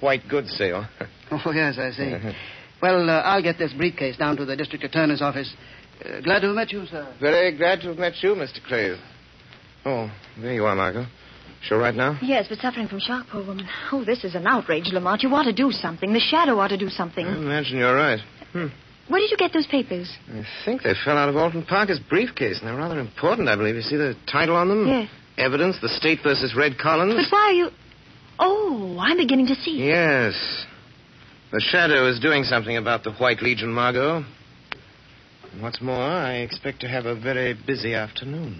White 0.00 0.22
goods 0.28 0.54
sale. 0.56 0.86
Oh, 1.30 1.50
yes, 1.52 1.78
I 1.78 1.90
see. 1.90 2.12
well, 2.82 3.08
uh, 3.10 3.22
I'll 3.22 3.42
get 3.42 3.58
this 3.58 3.72
briefcase 3.72 4.16
down 4.16 4.36
to 4.36 4.44
the 4.44 4.54
district 4.54 4.84
attorney's 4.84 5.22
office. 5.22 5.52
Uh, 6.00 6.20
glad 6.20 6.40
to 6.40 6.46
have 6.48 6.56
met 6.56 6.72
you, 6.72 6.86
sir. 6.86 7.14
Very 7.20 7.56
glad 7.56 7.80
to 7.82 7.88
have 7.88 7.98
met 7.98 8.14
you, 8.22 8.30
Mr. 8.34 8.62
Clay. 8.66 8.96
Oh, 9.84 10.10
there 10.40 10.52
you 10.54 10.64
are, 10.64 10.74
Margot. 10.74 11.06
Sure 11.62 11.78
right 11.78 11.94
now? 11.94 12.18
Yes, 12.22 12.46
but 12.48 12.58
suffering 12.58 12.88
from 12.88 13.00
shock, 13.00 13.26
poor 13.30 13.44
woman. 13.44 13.66
Oh, 13.90 14.04
this 14.04 14.22
is 14.24 14.34
an 14.34 14.46
outrage, 14.46 14.90
Lamont. 14.92 15.22
You 15.22 15.30
ought 15.34 15.44
to 15.44 15.52
do 15.52 15.70
something. 15.70 16.12
The 16.12 16.20
shadow 16.20 16.58
ought 16.58 16.68
to 16.68 16.76
do 16.76 16.88
something. 16.90 17.26
I 17.26 17.36
imagine 17.36 17.78
you're 17.78 17.94
right. 17.94 18.20
Hmm. 18.52 18.66
Where 19.08 19.20
did 19.20 19.30
you 19.30 19.36
get 19.36 19.52
those 19.52 19.66
papers? 19.66 20.10
I 20.30 20.44
think 20.64 20.82
they 20.82 20.94
fell 21.04 21.16
out 21.16 21.28
of 21.28 21.36
Alton 21.36 21.64
Parker's 21.64 22.00
briefcase, 22.00 22.58
and 22.58 22.68
they're 22.68 22.76
rather 22.76 22.98
important, 22.98 23.48
I 23.48 23.56
believe. 23.56 23.76
You 23.76 23.82
see 23.82 23.96
the 23.96 24.14
title 24.30 24.56
on 24.56 24.68
them? 24.68 24.86
Yes. 24.88 25.08
Evidence, 25.36 25.76
the 25.80 25.88
state 25.88 26.20
versus 26.22 26.54
Red 26.56 26.78
Collins. 26.78 27.14
But 27.14 27.32
why 27.34 27.48
are 27.48 27.52
you. 27.52 27.68
Oh, 28.38 28.96
I'm 29.00 29.16
beginning 29.18 29.46
to 29.46 29.54
see. 29.56 29.86
Yes. 29.86 30.34
The 31.52 31.60
Shadow 31.60 32.08
is 32.08 32.18
doing 32.20 32.44
something 32.44 32.76
about 32.76 33.04
the 33.04 33.12
White 33.12 33.42
Legion, 33.42 33.72
Margot. 33.72 34.24
And 35.54 35.62
what's 35.62 35.80
more, 35.80 35.94
I 35.94 36.38
expect 36.38 36.80
to 36.80 36.88
have 36.88 37.06
a 37.06 37.14
very 37.14 37.54
busy 37.54 37.94
afternoon. 37.94 38.54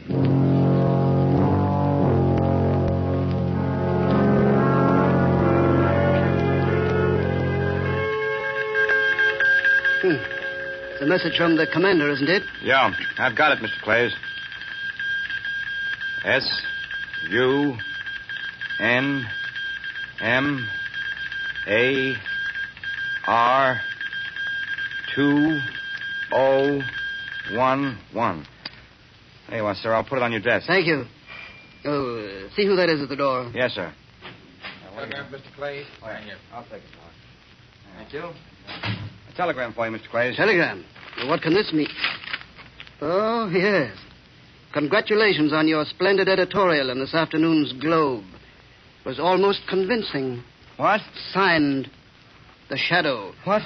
Hmm. 10.03 10.15
It's 10.93 11.03
a 11.03 11.07
message 11.07 11.37
from 11.37 11.57
the 11.57 11.67
commander, 11.67 12.09
isn't 12.13 12.29
it? 12.29 12.45
Yeah, 12.63 12.93
I've 13.19 13.37
got 13.37 13.59
it, 13.59 13.59
Mr. 13.59 13.83
Clays. 13.83 14.13
S 16.25 16.63
U 17.29 17.77
N 18.79 19.27
M 20.21 20.69
A 21.67 22.15
R 23.27 23.81
two 25.13 25.59
O 26.35 26.81
one 27.55 27.99
one. 28.13 28.47
There 29.49 29.59
you 29.59 29.67
are, 29.67 29.75
sir. 29.75 29.93
I'll 29.93 30.05
put 30.05 30.19
it 30.19 30.23
on 30.23 30.33
your 30.33 30.41
desk. 30.41 30.67
Thank 30.67 30.87
you. 30.87 31.05
Oh, 31.85 32.19
uh, 32.19 32.55
see 32.57 32.67
who 32.67 32.77
that 32.77 32.89
is 32.89 33.03
at 33.03 33.09
the 33.09 33.17
door. 33.17 33.51
Yes, 33.55 33.73
sir. 33.73 33.93
Telegram, 34.95 35.31
Mr. 35.33 35.55
Clay. 35.57 35.85
Oh, 36.03 36.07
yeah. 36.07 36.35
I'll 36.53 36.63
take 36.65 36.75
it, 36.75 36.83
Mark. 36.99 37.13
Thank 37.97 38.13
you. 38.13 38.23
A 38.23 39.37
telegram 39.37 39.73
for 39.75 39.89
you, 39.89 39.97
Mr. 39.97 40.09
Clays. 40.09 40.37
Telegram. 40.37 40.85
Well, 41.19 41.29
what 41.29 41.43
can 41.43 41.53
this 41.53 41.73
mean? 41.73 41.89
Oh, 43.01 43.51
yes. 43.53 43.97
Congratulations 44.73 45.53
on 45.53 45.69
your 45.69 45.85
splendid 45.85 46.29
editorial 46.29 46.91
in 46.91 46.99
this 46.99 47.15
afternoon's 47.15 47.73
Globe. 47.75 48.25
It 49.05 49.09
was 49.09 49.21
almost 49.21 49.61
convincing. 49.69 50.43
What? 50.77 51.01
Signed, 51.33 51.91
The 52.71 52.77
Shadow. 52.79 53.33
What? 53.45 53.63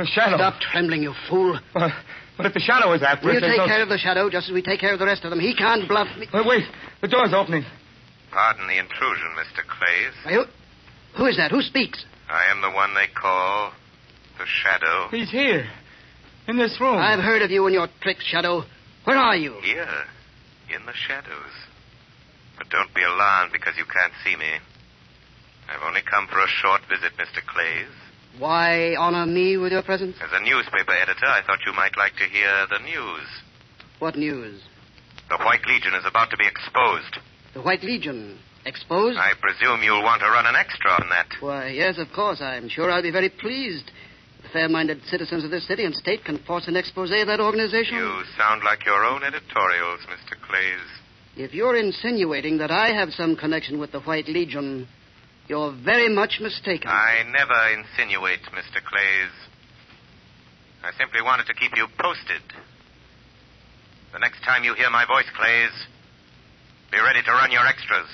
The 0.00 0.06
Shadow? 0.06 0.36
Stop 0.38 0.60
trembling, 0.60 1.02
you 1.02 1.12
fool. 1.28 1.60
But, 1.74 1.92
but 2.38 2.46
if 2.46 2.54
the 2.54 2.60
Shadow 2.60 2.90
is 2.94 3.02
after 3.02 3.26
We'll 3.26 3.36
us... 3.36 3.42
there's 3.42 3.52
take 3.52 3.58
no- 3.58 3.66
care 3.66 3.82
of 3.82 3.90
the 3.90 3.98
Shadow 3.98 4.30
just 4.30 4.48
as 4.48 4.54
we 4.54 4.62
take 4.62 4.80
care 4.80 4.94
of 4.94 4.98
the 4.98 5.04
rest 5.04 5.24
of 5.24 5.30
them. 5.30 5.40
He 5.40 5.54
can't 5.54 5.86
bluff 5.86 6.08
me. 6.16 6.26
Wait, 6.32 6.46
wait. 6.46 6.64
The 7.02 7.08
door's 7.08 7.34
opening. 7.34 7.66
Pardon 8.32 8.66
the 8.66 8.78
intrusion, 8.78 9.28
Mr. 9.36 9.60
Clays. 9.68 10.14
Are 10.24 10.32
you... 10.32 10.44
Who 11.18 11.26
is 11.26 11.36
that? 11.36 11.50
Who 11.50 11.60
speaks? 11.60 12.02
I 12.30 12.50
am 12.50 12.62
the 12.62 12.70
one 12.70 12.94
they 12.94 13.08
call 13.12 13.72
the 14.38 14.46
Shadow. 14.46 15.08
He's 15.10 15.28
here. 15.30 15.68
In 16.48 16.56
this 16.56 16.80
room. 16.80 16.96
I've 16.96 17.20
heard 17.20 17.42
of 17.42 17.50
you 17.50 17.66
and 17.66 17.74
your 17.74 17.88
tricks, 18.00 18.24
Shadow. 18.24 18.64
Where 19.04 19.18
are 19.18 19.36
you? 19.36 19.60
Here, 19.62 20.06
in 20.74 20.86
the 20.86 20.94
shadows. 20.94 21.52
But 22.56 22.70
don't 22.70 22.92
be 22.94 23.02
alarmed 23.02 23.52
because 23.52 23.74
you 23.76 23.84
can't 23.84 24.12
see 24.24 24.36
me. 24.36 24.58
I've 25.68 25.82
only 25.86 26.00
come 26.08 26.26
for 26.26 26.40
a 26.40 26.48
short 26.48 26.80
visit, 26.88 27.12
Mr. 27.18 27.44
Clays. 27.44 27.92
Why 28.38 28.94
honor 28.96 29.26
me 29.26 29.56
with 29.56 29.72
your 29.72 29.82
presence? 29.82 30.16
As 30.22 30.30
a 30.32 30.42
newspaper 30.42 30.92
editor, 30.92 31.26
I 31.26 31.42
thought 31.46 31.58
you 31.66 31.72
might 31.72 31.96
like 31.96 32.14
to 32.16 32.24
hear 32.24 32.66
the 32.70 32.78
news. 32.84 33.26
What 33.98 34.16
news? 34.16 34.62
The 35.28 35.38
White 35.38 35.66
Legion 35.66 35.94
is 35.94 36.04
about 36.06 36.30
to 36.30 36.36
be 36.36 36.46
exposed. 36.46 37.18
The 37.54 37.62
White 37.62 37.82
Legion. 37.82 38.38
Exposed? 38.64 39.18
I 39.18 39.32
presume 39.40 39.82
you'll 39.82 40.02
want 40.02 40.20
to 40.20 40.28
run 40.28 40.46
an 40.46 40.54
extra 40.54 40.90
on 40.90 41.08
that. 41.10 41.28
Why, 41.40 41.68
yes, 41.68 41.98
of 41.98 42.08
course. 42.14 42.40
I'm 42.40 42.68
sure 42.68 42.90
I'll 42.90 43.02
be 43.02 43.10
very 43.10 43.30
pleased. 43.30 43.90
The 44.42 44.48
fair 44.48 44.68
minded 44.68 45.02
citizens 45.06 45.44
of 45.44 45.50
this 45.50 45.66
city 45.66 45.84
and 45.84 45.94
state 45.94 46.24
can 46.24 46.38
force 46.44 46.68
an 46.68 46.76
expose 46.76 47.10
of 47.10 47.26
that 47.26 47.40
organization. 47.40 47.96
You 47.96 48.22
sound 48.36 48.62
like 48.64 48.84
your 48.84 49.04
own 49.04 49.22
editorials, 49.22 50.00
Mr. 50.08 50.38
Clays. 50.40 50.86
If 51.36 51.54
you're 51.54 51.76
insinuating 51.76 52.58
that 52.58 52.70
I 52.70 52.92
have 52.92 53.10
some 53.12 53.36
connection 53.36 53.78
with 53.78 53.92
the 53.92 54.00
White 54.00 54.28
Legion, 54.28 54.88
you're 55.50 55.74
very 55.84 56.08
much 56.08 56.38
mistaken. 56.40 56.88
I 56.88 57.24
never 57.26 57.74
insinuate, 57.74 58.38
Mr. 58.54 58.78
Clays. 58.86 59.34
I 60.84 60.92
simply 60.96 61.20
wanted 61.22 61.46
to 61.46 61.54
keep 61.54 61.72
you 61.76 61.88
posted. 61.98 62.40
The 64.12 64.20
next 64.20 64.44
time 64.44 64.62
you 64.62 64.74
hear 64.74 64.90
my 64.90 65.04
voice, 65.06 65.26
Clays, 65.36 65.72
be 66.92 66.98
ready 66.98 67.20
to 67.24 67.32
run 67.32 67.50
your 67.50 67.66
extras. 67.66 68.06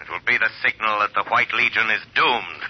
It 0.00 0.08
will 0.10 0.24
be 0.26 0.38
the 0.38 0.48
signal 0.64 1.00
that 1.00 1.10
the 1.14 1.24
White 1.28 1.52
Legion 1.52 1.90
is 1.90 2.00
doomed. 2.14 2.62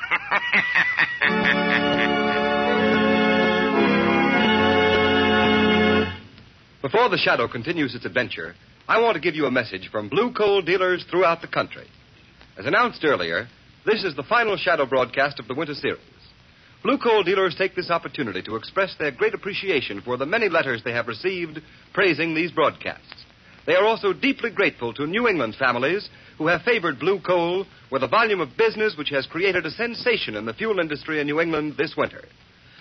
Before 6.83 7.09
the 7.09 7.19
Shadow 7.19 7.47
continues 7.47 7.95
its 7.95 8.07
adventure, 8.07 8.57
I 8.89 9.01
want 9.01 9.15
to 9.15 9.21
give 9.21 9.37
you 9.37 9.47
a 9.47 9.53
message 9.53 9.89
from 9.93 10.09
blue 10.09 10.33
coal 10.33 10.63
dealers 10.63 11.05
throughout 11.09 11.43
the 11.43 11.49
country. 11.49 11.87
As 12.59 12.65
announced 12.65 13.05
earlier, 13.05 13.49
this 13.85 14.03
is 14.03 14.17
the 14.17 14.23
final 14.23 14.57
Shadow 14.57 14.87
broadcast 14.87 15.39
of 15.39 15.47
the 15.47 15.55
winter 15.55 15.75
series. 15.75 16.01
Blue 16.83 16.97
coal 16.97 17.23
dealers 17.23 17.55
take 17.55 17.75
this 17.75 17.91
opportunity 17.91 18.41
to 18.43 18.57
express 18.57 18.95
their 18.99 19.11
great 19.11 19.35
appreciation 19.35 20.01
for 20.01 20.17
the 20.17 20.25
many 20.25 20.49
letters 20.49 20.81
they 20.83 20.93
have 20.93 21.07
received 21.07 21.61
praising 21.93 22.35
these 22.35 22.51
broadcasts. 22.51 23.27
They 23.67 23.75
are 23.75 23.85
also 23.85 24.15
deeply 24.15 24.49
grateful 24.49 24.95
to 24.95 25.07
New 25.07 25.29
England 25.29 25.57
families 25.59 26.09
who 26.39 26.47
have 26.47 26.63
favored 26.63 26.99
blue 26.99 27.21
coal 27.21 27.67
with 27.93 28.03
a 28.03 28.09
volume 28.09 28.41
of 28.41 28.57
business 28.57 28.95
which 28.97 29.11
has 29.11 29.27
created 29.27 29.67
a 29.67 29.71
sensation 29.71 30.35
in 30.35 30.47
the 30.47 30.55
fuel 30.55 30.79
industry 30.79 31.21
in 31.21 31.27
New 31.27 31.43
England 31.43 31.75
this 31.77 31.95
winter. 31.95 32.25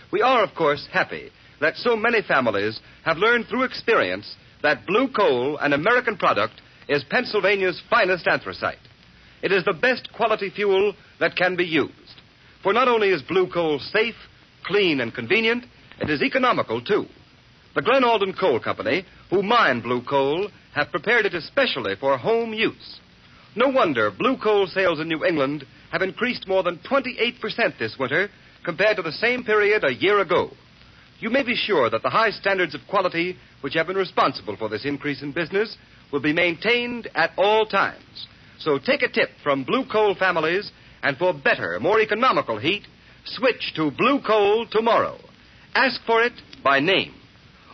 We 0.09 0.21
are, 0.21 0.41
of 0.41 0.55
course, 0.55 0.87
happy 0.93 1.31
that 1.59 1.75
so 1.75 1.97
many 1.97 2.21
families 2.21 2.79
have 3.03 3.17
learned 3.17 3.47
through 3.47 3.63
experience 3.63 4.37
that 4.63 4.85
blue 4.87 5.09
coal, 5.09 5.57
an 5.57 5.73
American 5.73 6.15
product, 6.15 6.61
is 6.87 7.03
Pennsylvania's 7.09 7.81
finest 7.89 8.25
anthracite. 8.25 8.77
It 9.45 9.51
is 9.51 9.63
the 9.63 9.73
best 9.73 10.11
quality 10.11 10.49
fuel 10.49 10.95
that 11.19 11.35
can 11.35 11.55
be 11.55 11.65
used. 11.65 11.93
For 12.63 12.73
not 12.73 12.87
only 12.87 13.09
is 13.09 13.21
blue 13.21 13.47
coal 13.47 13.77
safe, 13.77 14.15
clean, 14.63 14.99
and 14.99 15.13
convenient, 15.13 15.65
it 16.01 16.09
is 16.09 16.23
economical, 16.23 16.81
too. 16.81 17.05
The 17.75 17.83
Glen 17.83 18.03
Alden 18.03 18.33
Coal 18.33 18.59
Company, 18.59 19.05
who 19.29 19.43
mine 19.43 19.81
blue 19.81 20.01
coal, 20.01 20.49
have 20.73 20.89
prepared 20.89 21.27
it 21.27 21.35
especially 21.35 21.93
for 21.95 22.17
home 22.17 22.53
use. 22.53 22.99
No 23.55 23.69
wonder 23.69 24.09
blue 24.09 24.37
coal 24.37 24.65
sales 24.65 24.99
in 24.99 25.07
New 25.07 25.23
England 25.23 25.63
have 25.91 26.01
increased 26.01 26.47
more 26.47 26.63
than 26.63 26.79
28% 26.79 27.77
this 27.77 27.97
winter 27.99 28.29
compared 28.63 28.95
to 28.95 29.03
the 29.03 29.11
same 29.11 29.43
period 29.43 29.83
a 29.83 29.93
year 29.93 30.21
ago. 30.21 30.49
You 31.19 31.29
may 31.29 31.43
be 31.43 31.55
sure 31.55 31.91
that 31.91 32.01
the 32.01 32.09
high 32.09 32.31
standards 32.31 32.73
of 32.73 32.81
quality 32.89 33.37
which 33.61 33.75
have 33.75 33.85
been 33.85 33.95
responsible 33.95 34.57
for 34.57 34.69
this 34.69 34.85
increase 34.85 35.21
in 35.21 35.33
business 35.33 35.77
will 36.11 36.19
be 36.19 36.33
maintained 36.33 37.09
at 37.13 37.29
all 37.37 37.67
times. 37.67 38.25
So 38.59 38.79
take 38.79 39.01
a 39.01 39.09
tip 39.09 39.29
from 39.43 39.63
blue 39.63 39.85
coal 39.91 40.15
families, 40.15 40.71
and 41.03 41.17
for 41.17 41.33
better, 41.33 41.79
more 41.79 41.99
economical 41.99 42.57
heat, 42.57 42.83
switch 43.25 43.73
to 43.75 43.91
blue 43.91 44.21
coal 44.25 44.65
tomorrow. 44.69 45.17
Ask 45.73 46.01
for 46.05 46.23
it 46.23 46.33
by 46.63 46.79
name. 46.79 47.13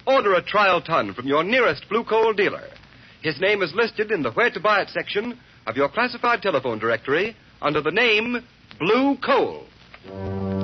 Order 0.07 0.33
a 0.33 0.43
trial 0.43 0.81
ton 0.81 1.13
from 1.13 1.27
your 1.27 1.43
nearest 1.43 1.87
blue 1.89 2.03
coal 2.03 2.33
dealer. 2.33 2.67
His 3.21 3.39
name 3.39 3.61
is 3.61 3.73
listed 3.75 4.11
in 4.11 4.23
the 4.23 4.31
Where 4.31 4.49
to 4.49 4.59
Buy 4.59 4.81
It 4.81 4.89
section 4.89 5.39
of 5.67 5.77
your 5.77 5.89
classified 5.89 6.41
telephone 6.41 6.79
directory 6.79 7.35
under 7.61 7.81
the 7.81 7.91
name 7.91 8.37
Blue 8.79 9.15
Coal. 9.23 10.60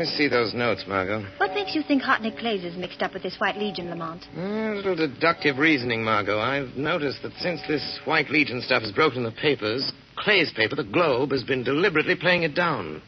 Me 0.00 0.06
see 0.06 0.28
those 0.28 0.54
notes, 0.54 0.84
Margot. 0.86 1.24
What 1.36 1.54
makes 1.54 1.74
you 1.74 1.82
think 1.82 2.02
Hotnick 2.02 2.38
Clays 2.38 2.64
is 2.64 2.76
mixed 2.76 3.02
up 3.02 3.12
with 3.12 3.22
this 3.22 3.36
White 3.38 3.56
Legion, 3.56 3.90
Lamont? 3.90 4.26
Uh, 4.36 4.40
a 4.40 4.74
little 4.74 4.96
deductive 4.96 5.58
reasoning, 5.58 6.02
Margot. 6.02 6.38
I've 6.38 6.76
noticed 6.76 7.22
that 7.22 7.32
since 7.34 7.60
this 7.68 8.00
White 8.04 8.30
Legion 8.30 8.62
stuff 8.62 8.82
has 8.82 8.92
broken 8.92 9.22
the 9.22 9.30
papers, 9.30 9.92
Clay's 10.16 10.52
paper, 10.52 10.76
the 10.76 10.84
Globe, 10.84 11.32
has 11.32 11.44
been 11.44 11.62
deliberately 11.64 12.16
playing 12.16 12.42
it 12.42 12.54
down. 12.54 13.02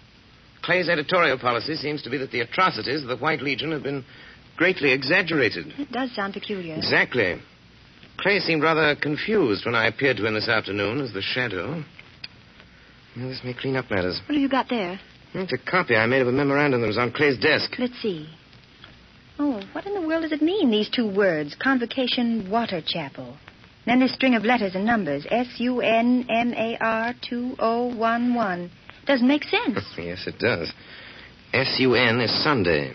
Clay's 0.63 0.89
editorial 0.89 1.39
policy 1.39 1.75
seems 1.75 2.03
to 2.03 2.11
be 2.11 2.19
that 2.19 2.31
the 2.31 2.41
atrocities 2.41 3.03
of 3.03 3.09
the 3.09 3.17
White 3.17 3.43
Legion 3.43 3.73
have 3.73 3.83
been 3.83 4.05
greatly 4.57 4.93
exaggerated. 4.93 5.73
It 5.79 5.91
does 5.91 6.15
sound 6.15 6.35
peculiar. 6.35 6.75
Exactly. 6.77 7.41
Clay 8.19 8.39
seemed 8.39 8.63
rather 8.63 8.95
confused 8.95 9.65
when 9.65 9.75
I 9.75 9.87
appeared 9.87 10.19
to 10.19 10.27
him 10.27 10.35
this 10.35 10.49
afternoon 10.49 11.01
as 11.01 11.13
the 11.13 11.23
shadow. 11.23 11.83
Well, 13.17 13.29
this 13.29 13.41
may 13.45 13.55
clean 13.55 13.77
up 13.77 13.91
matters. 13.91 14.21
What 14.27 14.35
have 14.35 14.43
you 14.43 14.49
got 14.49 14.69
there? 14.69 15.01
It's 15.35 15.53
a 15.53 15.59
copy 15.71 15.97
I 15.97 16.07
made 16.07 16.21
of 16.21 16.29
a 16.29 16.33
memorandum 16.33 16.83
that 16.83 16.87
was 16.87 16.99
on 16.99 17.13
Clay's 17.13 17.39
desk. 17.39 17.73
Let's 17.79 18.01
see. 18.03 18.29
Oh, 19.39 19.63
what 19.73 19.87
in 19.87 19.95
the 19.95 20.07
world 20.07 20.23
does 20.23 20.33
it 20.33 20.43
mean, 20.43 20.71
these 20.71 20.91
two 20.91 21.11
words? 21.11 21.57
Convocation 21.61 22.51
Water 22.51 22.83
Chapel. 22.85 23.37
Then 23.87 24.01
this 24.01 24.15
string 24.15 24.35
of 24.35 24.45
letters 24.45 24.75
and 24.75 24.85
numbers. 24.85 25.27
S 25.31 25.47
U 25.59 25.81
N 25.81 26.27
M 26.29 26.53
A 26.53 26.77
R 26.81 27.15
2011. 27.29 28.71
Doesn't 29.07 29.27
make 29.27 29.45
sense. 29.45 29.85
yes, 29.99 30.27
it 30.27 30.39
does. 30.39 30.73
S 31.53 31.77
U 31.81 31.95
N 31.95 32.21
is 32.21 32.45
Sunday. 32.45 32.93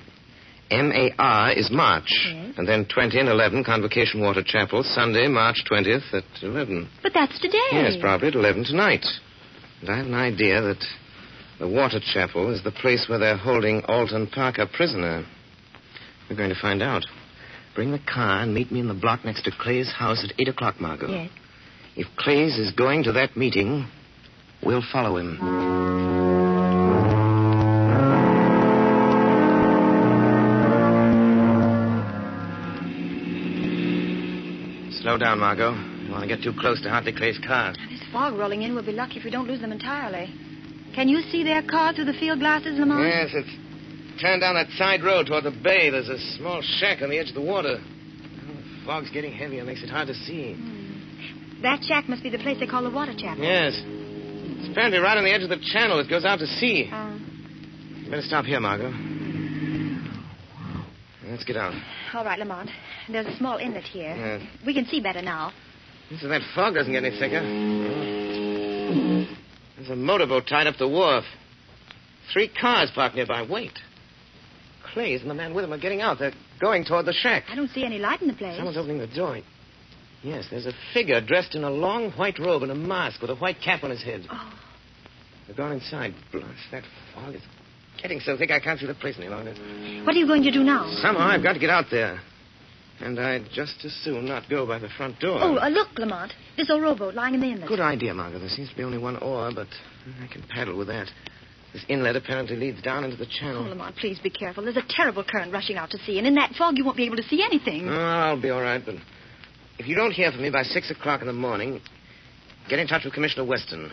M 0.69 0.91
A 0.91 1.11
R 1.17 1.51
is 1.53 1.69
March. 1.71 2.09
Yes. 2.25 2.53
And 2.57 2.67
then 2.67 2.85
20 2.85 3.19
and 3.19 3.29
11, 3.29 3.63
Convocation 3.63 4.21
Water 4.21 4.43
Chapel, 4.45 4.83
Sunday, 4.83 5.27
March 5.27 5.63
20th 5.69 6.13
at 6.13 6.23
11. 6.41 6.89
But 7.01 7.13
that's 7.13 7.39
today. 7.39 7.57
Yes, 7.71 7.95
probably 7.99 8.29
at 8.29 8.35
11 8.35 8.65
tonight. 8.65 9.05
And 9.81 9.89
I 9.89 9.97
have 9.97 10.05
an 10.05 10.13
idea 10.13 10.61
that 10.61 10.83
the 11.59 11.67
Water 11.67 11.99
Chapel 11.99 12.53
is 12.53 12.63
the 12.63 12.71
place 12.71 13.07
where 13.09 13.17
they're 13.17 13.37
holding 13.37 13.83
Alton 13.85 14.27
Parker 14.27 14.67
prisoner. 14.71 15.25
We're 16.29 16.35
going 16.35 16.49
to 16.49 16.59
find 16.59 16.83
out. 16.83 17.05
Bring 17.75 17.91
the 17.91 17.99
car 17.99 18.41
and 18.41 18.53
meet 18.53 18.71
me 18.71 18.79
in 18.79 18.87
the 18.87 18.93
block 18.93 19.25
next 19.25 19.43
to 19.43 19.51
Clay's 19.51 19.91
house 19.91 20.23
at 20.23 20.39
8 20.39 20.49
o'clock, 20.49 20.79
Margot. 20.79 21.09
Yes. 21.09 21.29
If 21.95 22.07
Clay's 22.17 22.57
is 22.57 22.71
going 22.71 23.03
to 23.03 23.11
that 23.13 23.35
meeting, 23.35 23.87
we'll 24.63 24.83
follow 24.91 25.17
him. 25.17 25.37
Slow 35.01 35.17
down, 35.17 35.39
Margot. 35.39 35.71
You 36.05 36.11
want 36.11 36.21
to 36.21 36.27
get 36.27 36.43
too 36.43 36.53
close 36.59 36.81
to 36.83 36.89
Hartley 36.89 37.13
Clay's 37.13 37.39
car. 37.39 37.73
This 37.89 38.01
fog 38.11 38.37
rolling 38.37 38.61
in. 38.61 38.75
We'll 38.75 38.85
be 38.85 38.91
lucky 38.91 39.17
if 39.17 39.23
we 39.23 39.31
don't 39.31 39.47
lose 39.47 39.61
them 39.61 39.71
entirely. 39.71 40.33
Can 40.97 41.07
you 41.09 41.21
see 41.29 41.43
their 41.43 41.61
car 41.61 41.93
through 41.93 42.05
the 42.05 42.13
field 42.13 42.39
glasses, 42.39 42.79
Lamont? 42.79 43.05
Yes, 43.05 43.29
it's 43.31 44.19
turned 44.19 44.41
down 44.41 44.55
that 44.55 44.67
side 44.79 45.03
road 45.03 45.27
toward 45.27 45.43
the 45.43 45.51
bay. 45.51 45.91
There's 45.91 46.09
a 46.09 46.17
small 46.37 46.59
shack 46.79 47.03
on 47.03 47.11
the 47.11 47.19
edge 47.19 47.29
of 47.29 47.35
the 47.35 47.41
water. 47.41 47.77
Oh, 47.77 48.79
the 48.79 48.83
fog's 48.83 49.11
getting 49.11 49.31
heavier. 49.31 49.61
It 49.61 49.65
makes 49.65 49.83
it 49.83 49.91
hard 49.91 50.07
to 50.07 50.15
see. 50.15 50.55
That 51.61 51.83
shack 51.83 52.09
must 52.09 52.23
be 52.23 52.31
the 52.31 52.39
place 52.39 52.57
they 52.59 52.65
call 52.65 52.81
the 52.81 52.89
Water 52.89 53.13
Chapel. 53.15 53.43
Yes. 53.43 53.73
It's 53.77 54.69
apparently 54.71 54.97
right 54.97 55.15
on 55.15 55.23
the 55.23 55.31
edge 55.31 55.43
of 55.43 55.49
the 55.49 55.59
channel. 55.71 55.99
It 55.99 56.09
goes 56.09 56.25
out 56.25 56.39
to 56.39 56.47
sea. 56.47 56.89
Uh, 56.91 57.13
You 58.01 58.09
better 58.09 58.23
stop 58.23 58.45
here, 58.45 58.59
Margot. 58.59 58.89
Let's 61.29 61.43
get 61.43 61.57
out. 61.57 61.75
all 62.15 62.25
right, 62.25 62.39
Lamont. 62.39 62.71
There's 63.07 63.27
a 63.27 63.37
small 63.37 63.59
inlet 63.59 63.83
here. 63.83 64.15
Yes. 64.17 64.41
We 64.65 64.73
can 64.73 64.87
see 64.87 64.99
better 64.99 65.21
now. 65.21 65.53
So 66.19 66.27
that 66.27 66.41
fog 66.55 66.73
doesn't 66.73 66.91
get 66.91 67.03
any 67.03 67.19
thicker. 67.19 67.43
There's 69.87 69.97
a 69.97 70.01
motorboat 70.01 70.47
tied 70.47 70.67
up 70.67 70.75
the 70.77 70.87
wharf. 70.87 71.23
Three 72.33 72.49
cars 72.49 72.91
parked 72.93 73.15
nearby. 73.15 73.47
Wait. 73.49 73.71
Clays 74.93 75.21
and 75.21 75.29
the 75.29 75.33
man 75.33 75.53
with 75.53 75.63
him 75.63 75.71
are 75.71 75.77
getting 75.77 76.01
out. 76.01 76.19
They're 76.19 76.33
going 76.59 76.83
toward 76.83 77.05
the 77.05 77.13
shack. 77.13 77.43
I 77.49 77.55
don't 77.55 77.69
see 77.69 77.85
any 77.85 77.97
light 77.97 78.21
in 78.21 78.27
the 78.27 78.33
place. 78.33 78.57
Someone's 78.57 78.77
opening 78.77 78.97
the 78.97 79.07
door. 79.07 79.39
Yes, 80.23 80.45
there's 80.49 80.65
a 80.65 80.73
figure 80.93 81.21
dressed 81.21 81.55
in 81.55 81.63
a 81.63 81.69
long 81.69 82.11
white 82.11 82.37
robe 82.37 82.63
and 82.63 82.71
a 82.71 82.75
mask 82.75 83.21
with 83.21 83.29
a 83.29 83.35
white 83.35 83.57
cap 83.63 83.83
on 83.83 83.91
his 83.91 84.03
head. 84.03 84.25
Oh. 84.29 84.53
They're 85.45 85.55
gone 85.55 85.71
inside. 85.71 86.13
Blast, 86.33 86.47
that 86.71 86.83
fog 87.13 87.35
is 87.35 87.41
getting 88.01 88.19
so 88.19 88.35
thick 88.37 88.51
I 88.51 88.59
can't 88.59 88.79
see 88.79 88.87
the 88.87 88.95
place 88.95 89.15
any 89.17 89.29
longer. 89.29 89.51
What 90.03 90.15
are 90.15 90.19
you 90.19 90.27
going 90.27 90.43
to 90.43 90.51
do 90.51 90.63
now? 90.63 90.91
Somehow 91.01 91.27
I've 91.27 91.43
got 91.43 91.53
to 91.53 91.59
get 91.59 91.69
out 91.69 91.85
there. 91.89 92.19
And 92.99 93.19
I'd 93.19 93.45
just 93.53 93.85
as 93.85 93.93
soon 94.03 94.25
not 94.25 94.49
go 94.49 94.65
by 94.65 94.79
the 94.79 94.89
front 94.89 95.19
door. 95.19 95.37
Oh, 95.39 95.57
uh, 95.57 95.69
look, 95.69 95.89
Lamont. 95.97 96.33
This 96.55 96.69
old 96.69 96.81
rowboat 96.81 97.13
lying 97.13 97.35
in 97.35 97.41
the 97.41 97.47
inlet. 97.47 97.67
Good 97.67 97.79
idea, 97.79 98.13
Margot. 98.13 98.39
There 98.39 98.49
seems 98.49 98.69
to 98.69 98.75
be 98.75 98.83
only 98.83 98.97
one 98.97 99.17
oar, 99.17 99.51
but 99.53 99.67
I 100.23 100.27
can 100.27 100.43
paddle 100.49 100.75
with 100.75 100.87
that. 100.87 101.07
This 101.73 101.85
inlet 101.89 102.15
apparently 102.15 102.55
leads 102.55 102.81
down 102.81 103.03
into 103.03 103.17
the 103.17 103.27
channel. 103.27 103.65
Oh. 103.65 103.69
Lamont, 103.69 103.95
please 103.97 104.17
be 104.19 104.31
careful. 104.31 104.63
There's 104.63 104.77
a 104.77 104.85
terrible 104.89 105.23
current 105.23 105.53
rushing 105.53 105.77
out 105.77 105.91
to 105.91 105.99
sea, 105.99 106.17
and 106.17 106.25
in 106.25 106.33
that 106.35 106.53
fog 106.57 106.77
you 106.77 106.85
won't 106.85 106.97
be 106.97 107.05
able 107.05 107.17
to 107.17 107.23
see 107.23 107.43
anything. 107.43 107.87
Oh, 107.87 107.93
I'll 107.93 108.41
be 108.41 108.49
all 108.49 108.61
right, 108.61 108.81
but 108.83 108.95
if 109.77 109.87
you 109.87 109.95
don't 109.95 110.11
hear 110.11 110.31
from 110.31 110.41
me 110.41 110.49
by 110.49 110.63
six 110.63 110.89
o'clock 110.89 111.21
in 111.21 111.27
the 111.27 111.33
morning, 111.33 111.81
get 112.67 112.79
in 112.79 112.87
touch 112.87 113.03
with 113.05 113.13
Commissioner 113.13 113.45
Weston. 113.45 113.91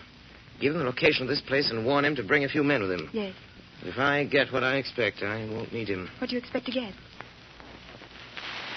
Give 0.60 0.72
him 0.72 0.78
the 0.78 0.84
location 0.84 1.22
of 1.22 1.28
this 1.28 1.42
place 1.42 1.70
and 1.70 1.84
warn 1.84 2.04
him 2.04 2.16
to 2.16 2.22
bring 2.22 2.44
a 2.44 2.48
few 2.48 2.62
men 2.64 2.80
with 2.80 2.92
him. 2.92 3.10
Yes. 3.12 3.34
If 3.82 3.98
I 3.98 4.24
get 4.24 4.52
what 4.52 4.62
I 4.64 4.76
expect, 4.76 5.22
I 5.22 5.46
won't 5.50 5.72
need 5.72 5.88
him. 5.88 6.08
What 6.18 6.30
do 6.30 6.36
you 6.36 6.40
expect 6.40 6.66
to 6.66 6.72
get? 6.72 6.94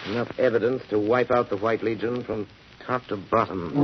Enough 0.08 0.40
evidence 0.40 0.84
to 0.90 0.98
wipe 0.98 1.32
out 1.32 1.50
the 1.50 1.58
White 1.58 1.84
Legion 1.84 2.24
from 2.24 2.48
top 2.86 3.06
to 3.08 3.18
bottom. 3.18 3.78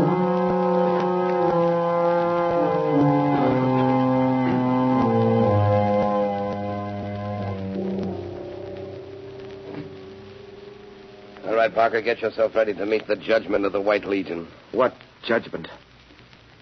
All 11.45 11.55
right, 11.55 11.73
Parker, 11.73 12.01
get 12.01 12.21
yourself 12.21 12.55
ready 12.55 12.73
to 12.73 12.85
meet 12.85 13.05
the 13.05 13.17
judgment 13.17 13.65
of 13.65 13.73
the 13.73 13.81
White 13.81 14.05
Legion. 14.05 14.47
What 14.71 14.95
judgment? 15.25 15.67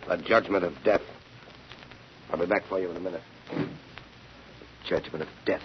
The 0.08 0.18
judgment 0.18 0.64
of 0.64 0.74
death. 0.84 1.02
I'll 2.32 2.40
be 2.40 2.48
back 2.48 2.64
for 2.68 2.80
you 2.80 2.90
in 2.90 2.98
a 2.98 3.00
minute. 3.00 3.22
Judgment 4.88 5.22
of 5.22 5.30
death. 5.46 5.62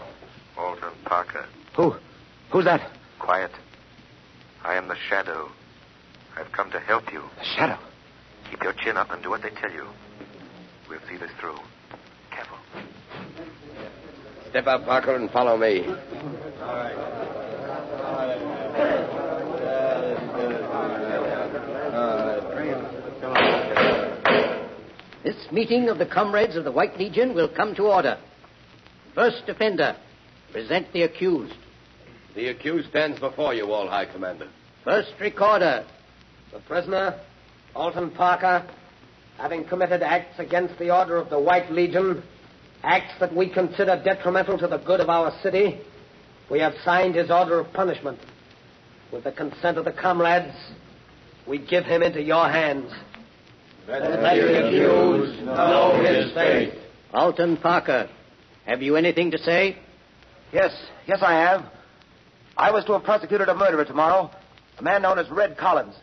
Alton 0.59 0.91
Parker. 1.07 1.47
Who? 1.77 1.95
Who's 2.51 2.67
that? 2.67 2.91
Quiet. 3.19 3.53
I 4.67 4.75
am 4.75 4.89
the 4.89 4.97
Shadow. 5.09 5.49
I've 6.37 6.51
come 6.51 6.73
to 6.73 6.81
help 6.81 7.13
you. 7.13 7.23
The 7.39 7.45
Shadow? 7.57 7.79
Keep 8.51 8.65
your 8.65 8.73
chin 8.73 8.97
up 8.97 9.13
and 9.13 9.23
do 9.23 9.31
what 9.31 9.43
they 9.43 9.51
tell 9.51 9.71
you. 9.71 9.87
We'll 10.89 10.99
see 11.09 11.17
this 11.17 11.31
through. 11.41 11.59
Careful. 12.33 12.59
Step 14.51 14.67
out, 14.67 14.85
Parker, 14.85 15.15
and 15.15 15.31
follow 15.31 15.57
me. 15.57 15.83
This 25.23 25.53
meeting 25.53 25.89
of 25.89 25.99
the 25.99 26.07
comrades 26.07 26.57
of 26.57 26.65
the 26.65 26.73
White 26.73 26.99
Legion 26.99 27.37
will 27.37 27.49
come 27.49 27.77
to 27.77 27.85
order. 27.85 28.19
First 29.15 29.45
offender, 29.49 29.97
present 30.51 30.93
the 30.93 31.03
accused. 31.03 31.55
The 32.37 32.49
accused 32.49 32.91
stands 32.91 33.19
before 33.19 33.55
you, 33.55 33.73
All 33.73 33.89
High 33.89 34.05
Commander. 34.05 34.49
First 34.85 35.15
recorder, 35.19 35.87
The 36.53 36.59
prisoner, 36.61 37.19
Alton 37.75 38.11
Parker, 38.11 38.63
having 39.39 39.65
committed 39.65 40.03
acts 40.03 40.39
against 40.39 40.79
the 40.79 40.95
order 40.95 41.17
of 41.17 41.31
the 41.31 41.41
White 41.41 41.73
Legion, 41.73 42.23
acts 42.83 43.15
that 43.21 43.35
we 43.35 43.49
consider 43.49 44.01
detrimental 44.05 44.59
to 44.59 44.67
the 44.67 44.77
good 44.77 45.01
of 45.01 45.09
our 45.09 45.33
city, 45.43 45.81
we 46.51 46.61
have 46.61 46.75
signed 46.85 47.15
his 47.15 47.31
order 47.31 47.59
of 47.59 47.73
punishment. 47.73 48.19
With 49.11 49.25
the 49.25 49.33
consent 49.33 49.79
of 49.79 49.87
the 49.87 49.93
comrades, 49.93 50.55
we 51.49 51.57
give 51.57 51.85
him 51.85 52.03
into 52.03 52.21
your 52.21 52.51
hands. 52.51 52.93
Let 53.89 54.03
the 54.03 54.67
accused 54.67 55.43
know 55.43 56.03
his 56.05 56.35
fate. 56.35 56.75
Alton 57.15 57.57
Parker, 57.57 58.11
have 58.67 58.83
you 58.83 58.97
anything 58.97 59.31
to 59.31 59.39
say? 59.39 59.79
Yes, 60.53 60.73
yes, 61.07 61.21
I 61.23 61.33
have. 61.33 61.76
I 62.57 62.71
was 62.71 62.85
to 62.87 62.93
have 62.93 63.05
prosecuted 63.05 63.49
a 63.49 63.55
murderer 63.55 63.85
tomorrow, 63.85 64.31
a 64.79 64.83
man 64.83 65.03
known 65.03 65.19
as 65.19 65.29
Red 65.31 65.59
Collins, 65.59 65.95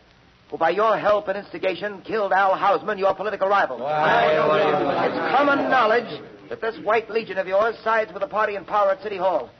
who 0.50 0.56
by 0.56 0.70
your 0.70 0.96
help 0.96 1.26
and 1.28 1.36
instigation 1.36 2.00
killed 2.02 2.32
Al 2.32 2.54
Houseman, 2.54 2.98
your 2.98 3.14
political 3.14 3.48
rival. 3.48 3.78
It's 3.78 5.36
common 5.36 5.68
knowledge 5.68 6.22
that 6.48 6.60
this 6.60 6.78
White 6.84 7.10
Legion 7.10 7.38
of 7.38 7.48
yours 7.48 7.76
sides 7.82 8.12
with 8.12 8.22
the 8.22 8.28
party 8.28 8.54
in 8.54 8.64
power 8.64 8.92
at 8.92 9.02
City 9.02 9.16
Hall. 9.16 9.50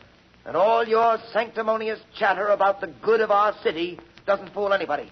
And 0.46 0.56
all 0.56 0.86
your 0.86 1.18
sanctimonious 1.32 1.98
chatter 2.16 2.48
about 2.48 2.80
the 2.80 2.88
good 3.02 3.20
of 3.20 3.30
our 3.30 3.54
city 3.62 3.98
doesn't 4.26 4.52
fool 4.52 4.72
anybody. 4.72 5.10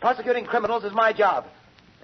Prosecuting 0.00 0.46
criminals 0.46 0.84
is 0.84 0.92
my 0.92 1.12
job. 1.12 1.46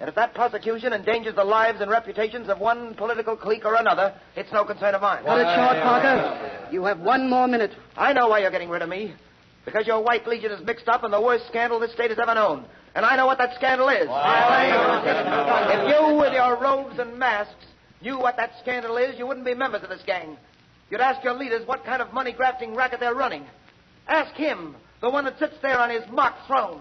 And 0.01 0.09
if 0.09 0.15
that 0.15 0.33
prosecution 0.33 0.93
endangers 0.93 1.35
the 1.35 1.43
lives 1.43 1.79
and 1.79 1.91
reputations 1.91 2.49
of 2.49 2.59
one 2.59 2.95
political 2.95 3.37
clique 3.37 3.65
or 3.65 3.75
another, 3.75 4.15
it's 4.35 4.51
no 4.51 4.65
concern 4.65 4.95
of 4.95 5.01
mine. 5.03 5.23
Cut 5.23 5.37
it 5.37 5.55
short, 5.55 5.77
Parker. 5.83 6.69
You 6.71 6.83
have 6.85 6.99
one 6.99 7.29
more 7.29 7.47
minute. 7.47 7.69
I 7.95 8.11
know 8.11 8.27
why 8.27 8.39
you're 8.39 8.49
getting 8.49 8.69
rid 8.69 8.81
of 8.81 8.89
me. 8.89 9.13
Because 9.63 9.85
your 9.85 10.03
White 10.03 10.25
Legion 10.27 10.51
is 10.51 10.65
mixed 10.65 10.87
up 10.87 11.03
in 11.03 11.11
the 11.11 11.21
worst 11.21 11.45
scandal 11.49 11.79
this 11.79 11.93
state 11.93 12.09
has 12.09 12.17
ever 12.17 12.33
known. 12.33 12.65
And 12.95 13.05
I 13.05 13.15
know 13.15 13.27
what 13.27 13.37
that 13.37 13.53
scandal 13.53 13.89
is. 13.89 14.07
If 15.69 15.87
you, 15.87 16.15
with 16.17 16.33
your 16.33 16.59
robes 16.59 16.97
and 16.97 17.19
masks, 17.19 17.67
knew 18.01 18.17
what 18.17 18.37
that 18.37 18.53
scandal 18.59 18.97
is, 18.97 19.19
you 19.19 19.27
wouldn't 19.27 19.45
be 19.45 19.53
members 19.53 19.83
of 19.83 19.89
this 19.89 20.01
gang. 20.07 20.35
You'd 20.89 20.99
ask 20.99 21.23
your 21.23 21.35
leaders 21.35 21.67
what 21.67 21.85
kind 21.85 22.01
of 22.01 22.11
money 22.11 22.31
grafting 22.31 22.73
racket 22.73 23.01
they're 23.01 23.13
running. 23.13 23.45
Ask 24.07 24.33
him, 24.33 24.75
the 25.01 25.09
one 25.09 25.25
that 25.25 25.37
sits 25.39 25.55
there 25.61 25.79
on 25.79 25.89
his 25.89 26.03
mock 26.11 26.45
throne. 26.47 26.79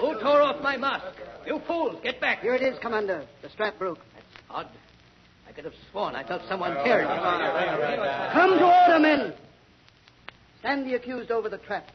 Who 0.00 0.20
tore 0.20 0.42
off 0.42 0.62
my 0.62 0.76
mask? 0.76 1.04
You 1.46 1.60
fools, 1.66 1.96
get 2.02 2.20
back. 2.20 2.40
Here 2.40 2.54
it 2.54 2.62
is, 2.62 2.78
Commander. 2.80 3.26
The 3.42 3.50
strap 3.50 3.78
broke. 3.78 3.98
That's 4.14 4.26
odd. 4.50 4.68
I 5.48 5.52
could 5.52 5.64
have 5.64 5.74
sworn 5.90 6.14
I 6.14 6.24
felt 6.24 6.42
someone 6.48 6.74
tear 6.84 7.02
it. 7.02 7.06
Come 8.32 8.58
to 8.58 8.64
order, 8.64 8.98
men. 8.98 9.34
Stand 10.60 10.86
the 10.86 10.94
accused 10.94 11.30
over 11.30 11.48
the 11.48 11.58
trap. 11.58 11.88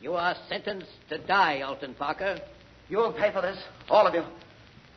You 0.00 0.14
are 0.14 0.36
sentenced 0.48 0.90
to 1.10 1.18
die, 1.18 1.60
Alton 1.60 1.94
Parker. 1.94 2.38
You'll 2.88 3.12
pay 3.12 3.32
for 3.32 3.42
this, 3.42 3.58
all 3.88 4.06
of 4.06 4.14
you. 4.14 4.22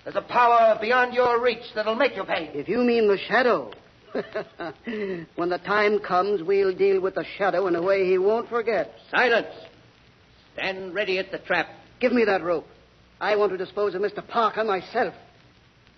There's 0.03 0.15
a 0.15 0.21
power 0.21 0.77
beyond 0.79 1.13
your 1.13 1.41
reach 1.41 1.63
that'll 1.75 1.95
make 1.95 2.15
you 2.15 2.23
pay. 2.23 2.51
If 2.53 2.67
you 2.69 2.79
mean 2.79 3.07
the 3.07 3.17
shadow. 3.27 3.71
when 5.35 5.49
the 5.49 5.57
time 5.59 5.99
comes, 5.99 6.43
we'll 6.43 6.75
deal 6.75 7.01
with 7.01 7.15
the 7.15 7.25
shadow 7.37 7.67
in 7.67 7.75
a 7.75 7.81
way 7.81 8.05
he 8.05 8.17
won't 8.17 8.49
forget. 8.49 8.91
Silence. 9.09 9.47
Stand 10.53 10.93
ready 10.93 11.17
at 11.17 11.31
the 11.31 11.39
trap. 11.39 11.67
Give 11.99 12.11
me 12.11 12.25
that 12.25 12.43
rope. 12.43 12.67
I 13.19 13.35
want 13.35 13.51
to 13.51 13.57
dispose 13.57 13.95
of 13.95 14.01
Mr. 14.01 14.27
Parker 14.27 14.63
myself. 14.63 15.13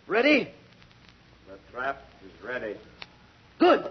Ready? 0.07 0.51
The 1.47 1.57
trap 1.71 2.01
is 2.25 2.31
ready. 2.43 2.75
Good. 3.59 3.85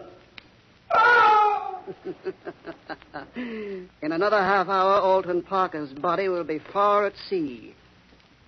In 4.02 4.12
another 4.12 4.38
half 4.38 4.68
hour, 4.68 5.00
Alton 5.00 5.42
Parker's 5.42 5.92
body 5.92 6.28
will 6.28 6.44
be 6.44 6.60
far 6.72 7.06
at 7.06 7.14
sea. 7.28 7.74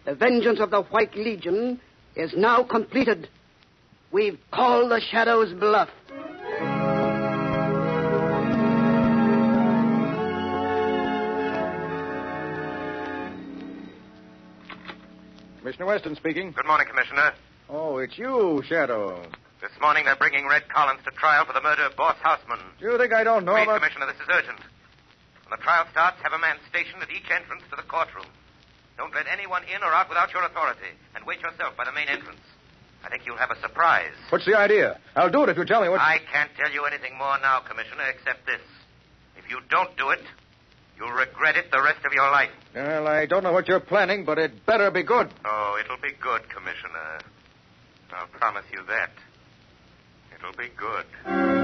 The 0.05 0.15
vengeance 0.15 0.61
of 0.61 0.71
the 0.71 0.83
White 0.83 1.17
Legion 1.17 1.81
is 2.15 2.33
now 2.37 2.63
completed. 2.63 3.29
We've 4.15 4.39
called 4.53 4.93
the 4.93 5.01
Shadow's 5.11 5.53
bluff. 5.59 5.89
Commissioner 15.59 15.87
Weston 15.87 16.15
speaking. 16.15 16.53
Good 16.53 16.65
morning, 16.65 16.87
Commissioner. 16.87 17.35
Oh, 17.69 17.99
it's 17.99 18.17
you, 18.17 18.63
Shadow. 18.69 19.21
This 19.61 19.73
morning 19.81 20.05
they're 20.05 20.15
bringing 20.15 20.47
Red 20.47 20.69
Collins 20.69 21.01
to 21.07 21.11
trial 21.11 21.45
for 21.45 21.53
the 21.53 21.61
murder 21.61 21.83
of 21.83 21.97
Boss 21.97 22.15
Houseman. 22.23 22.61
Do 22.79 22.93
you 22.93 22.97
think 22.97 23.13
I 23.13 23.25
don't 23.25 23.45
know 23.45 23.55
Please, 23.55 23.65
about... 23.65 23.83
Commissioner, 23.83 24.07
this 24.07 24.23
is 24.23 24.31
urgent. 24.31 24.61
When 25.43 25.59
the 25.59 25.65
trial 25.65 25.87
starts, 25.91 26.23
have 26.23 26.33
a 26.33 26.39
man 26.39 26.55
stationed 26.71 27.03
at 27.03 27.11
each 27.11 27.27
entrance 27.35 27.65
to 27.69 27.75
the 27.75 27.83
courtroom. 27.91 28.31
Don't 28.97 29.13
let 29.13 29.27
anyone 29.27 29.65
in 29.65 29.83
or 29.83 29.91
out 29.91 30.09
without 30.09 30.33
your 30.33 30.45
authority, 30.45 30.95
and 31.17 31.27
wait 31.27 31.41
yourself 31.41 31.77
by 31.77 31.85
the 31.85 31.91
main 31.91 32.07
entrance. 32.07 32.39
I 33.05 33.11
think 33.11 33.27
you'll 33.27 33.37
have 33.37 33.51
a 33.51 33.61
surprise. 33.61 34.15
What's 34.31 34.47
the 34.47 34.57
idea? 34.57 34.99
I'll 35.15 35.31
do 35.31 35.43
it 35.45 35.51
if 35.51 35.59
you 35.59 35.65
tell 35.65 35.83
me 35.83 35.89
what... 35.89 36.01
I 36.01 36.19
can't 36.33 36.51
tell 36.57 36.73
you 36.73 36.85
anything 36.87 37.19
more 37.19 37.39
now, 37.43 37.61
Commissioner, 37.61 38.05
except 38.09 38.47
this. 38.47 38.61
If 39.37 39.51
you 39.51 39.59
don't 39.69 39.95
do 39.99 40.11
it, 40.11 40.21
you'll 40.97 41.13
regret 41.13 41.57
it 41.57 41.71
the 41.71 41.83
rest 41.83 42.05
of 42.07 42.13
your 42.13 42.31
life. 42.31 42.51
Well, 42.75 43.07
I 43.07 43.27
don't 43.27 43.43
know 43.43 43.53
what 43.53 43.69
you're 43.69 43.81
planning, 43.81 44.25
but 44.25 44.39
it 44.39 44.65
better 44.65 44.91
be 44.91 45.03
good. 45.03 45.31
Oh, 45.45 45.79
it'll 45.85 46.01
be 46.01 46.15
good, 46.19 46.49
Commissioner. 46.49 47.19
I'll 48.13 48.27
promise 48.29 48.65
you 48.73 48.81
that. 48.89 49.11
It'll 50.35 50.57
be 50.57 50.71
good. 50.77 51.64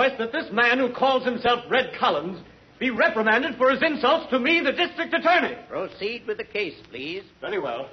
Request 0.00 0.18
that 0.18 0.32
this 0.32 0.50
man 0.52 0.78
who 0.78 0.92
calls 0.92 1.24
himself 1.24 1.64
Red 1.68 1.92
Collins 1.98 2.40
be 2.78 2.90
reprimanded 2.90 3.56
for 3.56 3.70
his 3.70 3.82
insults 3.82 4.30
to 4.30 4.38
me, 4.38 4.60
the 4.60 4.72
district 4.72 5.12
attorney. 5.12 5.54
Proceed 5.68 6.26
with 6.26 6.38
the 6.38 6.44
case, 6.44 6.74
please. 6.88 7.22
Very 7.40 7.58
well. 7.58 7.90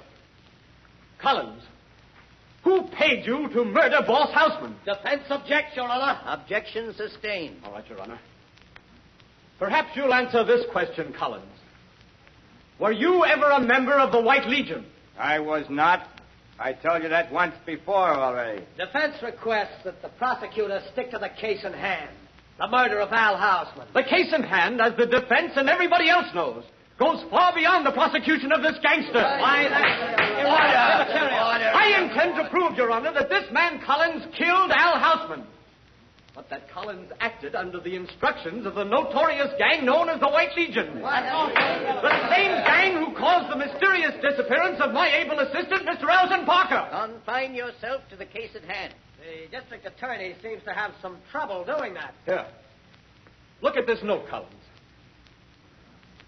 Collins, 1.20 1.62
who 2.64 2.84
paid 2.88 3.26
you 3.26 3.48
to 3.50 3.64
murder 3.64 4.00
Boss 4.06 4.32
Houseman? 4.32 4.76
Defense 4.86 5.24
objects, 5.28 5.76
Your 5.76 5.88
Honor. 5.88 6.18
Objection 6.24 6.94
sustained. 6.94 7.56
All 7.64 7.72
right, 7.72 7.86
Your 7.88 8.00
Honor. 8.00 8.18
Perhaps 9.58 9.90
you'll 9.94 10.14
answer 10.14 10.44
this 10.44 10.64
question, 10.72 11.12
Collins. 11.12 11.44
Were 12.78 12.92
you 12.92 13.24
ever 13.24 13.50
a 13.50 13.60
member 13.60 13.94
of 13.94 14.12
the 14.12 14.20
White 14.20 14.46
Legion? 14.46 14.86
I 15.18 15.40
was 15.40 15.66
not. 15.68 16.08
I 16.60 16.72
told 16.72 17.02
you 17.02 17.08
that 17.08 17.32
once 17.32 17.54
before 17.64 18.10
already. 18.14 18.64
Defense 18.76 19.14
requests 19.22 19.84
that 19.84 20.02
the 20.02 20.08
prosecutor 20.08 20.80
stick 20.92 21.10
to 21.12 21.18
the 21.18 21.28
case 21.40 21.64
in 21.64 21.72
hand. 21.72 22.10
The 22.58 22.66
murder 22.66 22.98
of 22.98 23.12
Al 23.12 23.36
Houseman. 23.36 23.86
The 23.94 24.02
case 24.02 24.32
in 24.34 24.42
hand, 24.42 24.80
as 24.80 24.96
the 24.96 25.06
defense 25.06 25.52
and 25.54 25.68
everybody 25.68 26.10
else 26.10 26.26
knows. 26.34 26.64
goes 26.98 27.24
far 27.30 27.54
beyond 27.54 27.86
the 27.86 27.92
prosecution 27.92 28.50
of 28.50 28.62
this 28.62 28.76
gangster. 28.82 29.22
Why, 29.22 29.68
that's... 29.70 30.18
I 31.76 32.02
intend 32.02 32.34
to 32.42 32.50
prove, 32.50 32.76
Your 32.76 32.90
Honor, 32.90 33.12
that 33.12 33.28
this 33.28 33.44
man 33.52 33.80
Collins 33.86 34.24
killed 34.36 34.72
Al 34.72 34.98
Houseman. 34.98 35.44
But 36.34 36.50
that 36.50 36.70
Collins 36.70 37.10
acted 37.20 37.54
under 37.54 37.80
the 37.80 37.96
instructions 37.96 38.64
of 38.64 38.74
the 38.74 38.84
notorious 38.84 39.48
gang 39.58 39.84
known 39.84 40.08
as 40.08 40.20
the 40.20 40.28
White 40.28 40.56
Legion. 40.56 41.00
The 41.00 42.28
same 42.30 42.64
gang 42.64 43.04
who 43.04 43.14
caused 43.16 43.50
the 43.50 43.56
mysterious 43.56 44.12
disappearance 44.22 44.80
of 44.80 44.92
my 44.92 45.08
able 45.16 45.40
assistant, 45.40 45.86
Mr. 45.86 46.08
Alton 46.08 46.46
Parker. 46.46 46.86
Confine 46.90 47.54
yourself 47.54 48.02
to 48.10 48.16
the 48.16 48.26
case 48.26 48.50
at 48.54 48.62
hand. 48.64 48.94
The 49.18 49.48
district 49.58 49.84
attorney 49.84 50.36
seems 50.42 50.62
to 50.64 50.72
have 50.72 50.92
some 51.02 51.18
trouble 51.32 51.64
doing 51.64 51.94
that. 51.94 52.14
Here. 52.24 52.46
Look 53.60 53.76
at 53.76 53.86
this 53.86 53.98
note, 54.04 54.28
Collins. 54.28 54.54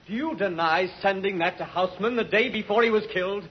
Do 0.08 0.14
you 0.14 0.34
deny 0.34 0.88
sending 1.00 1.38
that 1.38 1.56
to 1.58 1.64
Houseman 1.64 2.16
the 2.16 2.24
day 2.24 2.48
before 2.50 2.82
he 2.82 2.90
was 2.90 3.04
killed? 3.12 3.48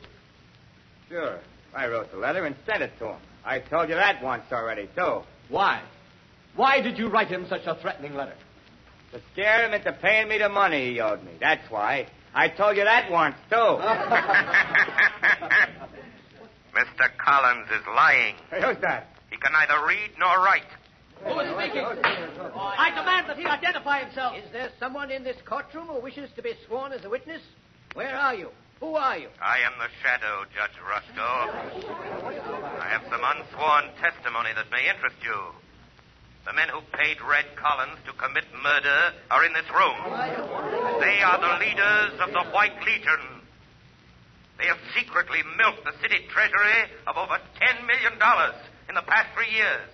Sure. 1.07 1.39
I 1.73 1.87
wrote 1.87 2.11
the 2.11 2.17
letter 2.17 2.45
and 2.45 2.55
sent 2.65 2.83
it 2.83 2.91
to 2.99 3.13
him. 3.13 3.19
I 3.45 3.59
told 3.59 3.87
you 3.87 3.95
that 3.95 4.21
once 4.21 4.43
already, 4.51 4.89
too. 4.93 5.21
Why? 5.47 5.81
Why 6.55 6.81
did 6.81 6.97
you 6.97 7.07
write 7.07 7.27
him 7.29 7.45
such 7.47 7.65
a 7.65 7.75
threatening 7.75 8.15
letter? 8.15 8.35
To 9.13 9.21
scare 9.33 9.65
him 9.65 9.73
into 9.73 9.91
paying 9.93 10.27
me 10.27 10.37
the 10.37 10.49
money 10.49 10.91
he 10.91 10.99
owed 10.99 11.23
me. 11.23 11.31
That's 11.39 11.69
why. 11.71 12.07
I 12.33 12.47
told 12.49 12.77
you 12.77 12.83
that 12.83 13.09
once, 13.09 13.35
too. 13.49 13.55
Mr. 16.75 17.09
Collins 17.17 17.67
is 17.71 17.81
lying. 17.87 18.35
Hey, 18.51 18.61
who's 18.61 18.77
that? 18.81 19.07
He 19.31 19.37
can 19.37 19.51
neither 19.51 19.85
read 19.87 20.11
nor 20.19 20.37
write. 20.37 20.61
Who 21.23 21.39
is 21.39 21.49
speaking? 21.51 21.83
I 21.83 22.91
demand 22.95 23.27
that 23.29 23.37
he 23.37 23.45
identify 23.45 24.03
himself. 24.03 24.35
Is 24.37 24.51
there 24.51 24.69
someone 24.79 25.11
in 25.11 25.23
this 25.23 25.37
courtroom 25.45 25.87
who 25.87 25.99
wishes 26.01 26.29
to 26.35 26.41
be 26.41 26.53
sworn 26.67 26.93
as 26.93 27.03
a 27.03 27.09
witness? 27.09 27.41
Where 27.93 28.15
are 28.15 28.35
you? 28.35 28.51
Who 28.79 28.95
are 28.95 29.17
you? 29.17 29.27
I 29.41 29.57
am 29.59 29.73
the 29.79 29.89
shadow, 30.01 30.45
Judge 30.55 30.77
Rusko. 30.79 31.49
I 32.79 32.87
have 32.87 33.03
some 33.11 33.19
unsworn 33.19 33.91
testimony 33.99 34.51
that 34.55 34.71
may 34.71 34.87
interest 34.87 35.17
you. 35.21 35.35
The 36.49 36.57
men 36.57 36.69
who 36.73 36.81
paid 36.97 37.21
Red 37.21 37.45
Collins 37.61 38.01
to 38.09 38.13
commit 38.17 38.41
murder 38.57 39.13
are 39.29 39.45
in 39.45 39.53
this 39.53 39.69
room. 39.69 40.01
They 40.97 41.21
are 41.21 41.37
the 41.37 41.61
leaders 41.61 42.17
of 42.25 42.33
the 42.33 42.41
White 42.49 42.73
Legion. 42.81 43.45
They 44.57 44.65
have 44.65 44.81
secretly 44.97 45.45
milked 45.61 45.85
the 45.85 45.93
city 46.01 46.25
treasury 46.33 46.89
of 47.05 47.21
over 47.21 47.37
$10 47.37 47.85
million 47.85 48.17
in 48.89 48.95
the 48.97 49.05
past 49.05 49.29
three 49.37 49.53
years. 49.53 49.93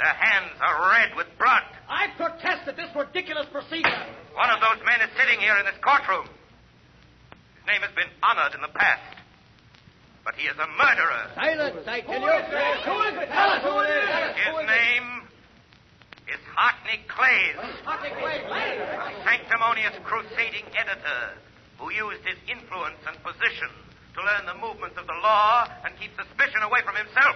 Their 0.00 0.16
hands 0.16 0.56
are 0.64 0.88
red 0.88 1.12
with 1.20 1.28
blood. 1.36 1.68
I 1.84 2.08
protest 2.16 2.64
at 2.66 2.76
this 2.80 2.88
ridiculous 2.96 3.44
procedure. 3.52 4.08
One 4.32 4.48
of 4.48 4.58
those 4.64 4.80
men 4.88 5.04
is 5.04 5.12
sitting 5.20 5.36
here 5.38 5.60
in 5.60 5.68
this 5.68 5.76
courtroom. 5.84 6.32
His 7.60 7.64
name 7.68 7.84
has 7.84 7.92
been 7.92 8.08
honored 8.24 8.56
in 8.56 8.62
the 8.64 8.72
past. 8.72 9.20
But 10.24 10.32
he 10.40 10.48
is 10.48 10.56
a 10.56 10.68
murderer. 10.80 11.28
Silence, 11.36 11.84
I 11.86 12.00
tell 12.00 12.16
Who 12.16 12.24
you. 12.24 12.40
is 12.40 12.48
it? 12.48 12.78
Who 12.88 12.96
is 13.04 13.14
it? 13.20 13.28
Tell 13.28 13.50
us 13.52 13.60
who 13.60 13.74
it 13.84 13.90
is. 13.92 14.32
His 14.48 14.56
name 14.64 15.21
is 16.28 16.40
Hartney 16.54 17.00
Clays, 17.08 17.56
a 17.58 19.24
sanctimonious 19.24 19.94
crusading 20.04 20.66
editor 20.76 21.22
who 21.78 21.90
used 21.92 22.22
his 22.24 22.38
influence 22.46 23.00
and 23.06 23.16
position 23.22 23.70
to 24.14 24.20
learn 24.22 24.46
the 24.46 24.54
movements 24.60 24.96
of 24.98 25.06
the 25.06 25.18
law 25.22 25.66
and 25.84 25.94
keep 25.98 26.12
suspicion 26.14 26.62
away 26.62 26.80
from 26.84 26.94
himself. 26.94 27.34